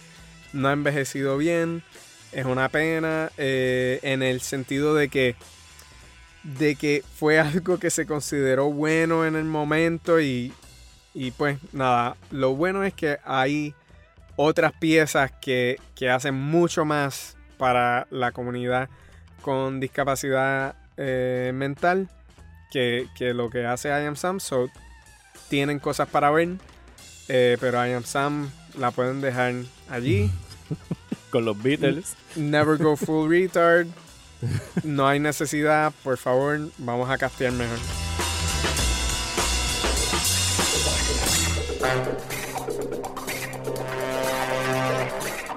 [0.53, 1.83] no ha envejecido bien.
[2.31, 5.35] Es una pena eh, en el sentido de que
[6.43, 10.53] de que fue algo que se consideró bueno en el momento y,
[11.13, 13.73] y pues nada, lo bueno es que hay
[14.35, 18.87] otras piezas que, que hacen mucho más para la comunidad
[19.41, 22.09] con discapacidad eh, mental
[22.71, 24.39] que, que, lo que hace I Am Sam.
[24.39, 24.69] So,
[25.49, 26.49] tienen cosas para ver,
[27.27, 29.53] eh, pero I Am Sam la pueden dejar
[29.89, 30.31] allí.
[31.29, 32.15] con los Beatles.
[32.35, 33.87] Never go full retard.
[34.83, 37.79] No hay necesidad, por favor, vamos a castear mejor.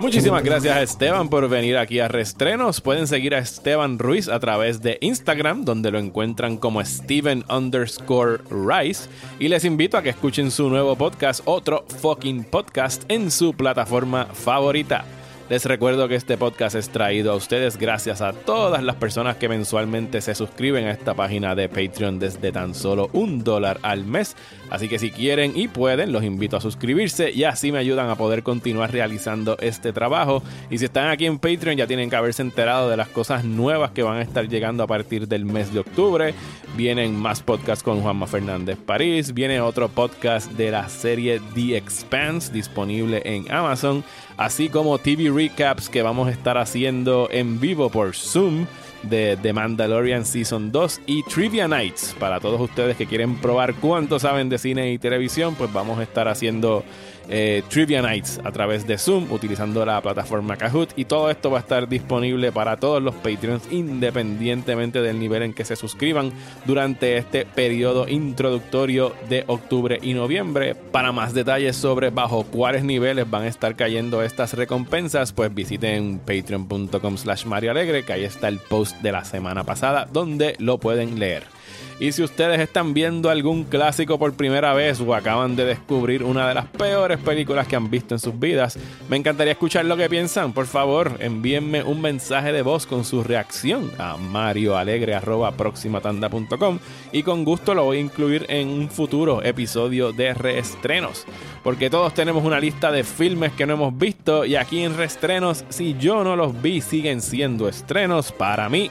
[0.00, 2.80] Muchísimas gracias a Esteban por venir aquí a Restrenos.
[2.80, 8.40] Pueden seguir a Esteban Ruiz a través de Instagram, donde lo encuentran como Steven underscore
[8.50, 9.10] Rice.
[9.38, 14.24] Y les invito a que escuchen su nuevo podcast, otro fucking podcast, en su plataforma
[14.24, 15.04] favorita.
[15.50, 19.48] Les recuerdo que este podcast es traído a ustedes gracias a todas las personas que
[19.48, 24.36] mensualmente se suscriben a esta página de Patreon desde tan solo un dólar al mes.
[24.70, 28.14] Así que si quieren y pueden, los invito a suscribirse y así me ayudan a
[28.14, 30.40] poder continuar realizando este trabajo.
[30.70, 33.90] Y si están aquí en Patreon ya tienen que haberse enterado de las cosas nuevas
[33.90, 36.32] que van a estar llegando a partir del mes de octubre.
[36.76, 42.52] Vienen más podcasts con Juanma Fernández París, viene otro podcast de la serie The Expanse
[42.52, 44.04] disponible en Amazon
[44.36, 48.66] así como TV recaps que vamos a estar haciendo en vivo por Zoom
[49.02, 52.14] de The Mandalorian Season 2 y Trivia Nights.
[52.18, 56.02] Para todos ustedes que quieren probar cuánto saben de cine y televisión, pues vamos a
[56.02, 56.84] estar haciendo
[57.28, 61.58] eh, Trivia Nights a través de Zoom utilizando la plataforma Kahoot y todo esto va
[61.58, 66.32] a estar disponible para todos los Patreons independientemente del nivel en que se suscriban
[66.64, 70.74] durante este periodo introductorio de octubre y noviembre.
[70.74, 76.18] Para más detalles sobre bajo cuáles niveles van a estar cayendo estas recompensas, pues visiten
[76.18, 81.18] patreon.com slash Mario que ahí está el post de la semana pasada donde lo pueden
[81.18, 81.59] leer.
[82.00, 86.48] Y si ustedes están viendo algún clásico por primera vez o acaban de descubrir una
[86.48, 88.78] de las peores películas que han visto en sus vidas,
[89.10, 90.54] me encantaría escuchar lo que piensan.
[90.54, 96.78] Por favor, envíenme un mensaje de voz con su reacción a marioalegre.proximatanda.com
[97.12, 101.26] y con gusto lo voy a incluir en un futuro episodio de reestrenos.
[101.62, 105.66] Porque todos tenemos una lista de filmes que no hemos visto y aquí en reestrenos,
[105.68, 108.90] si yo no los vi, siguen siendo estrenos para mí.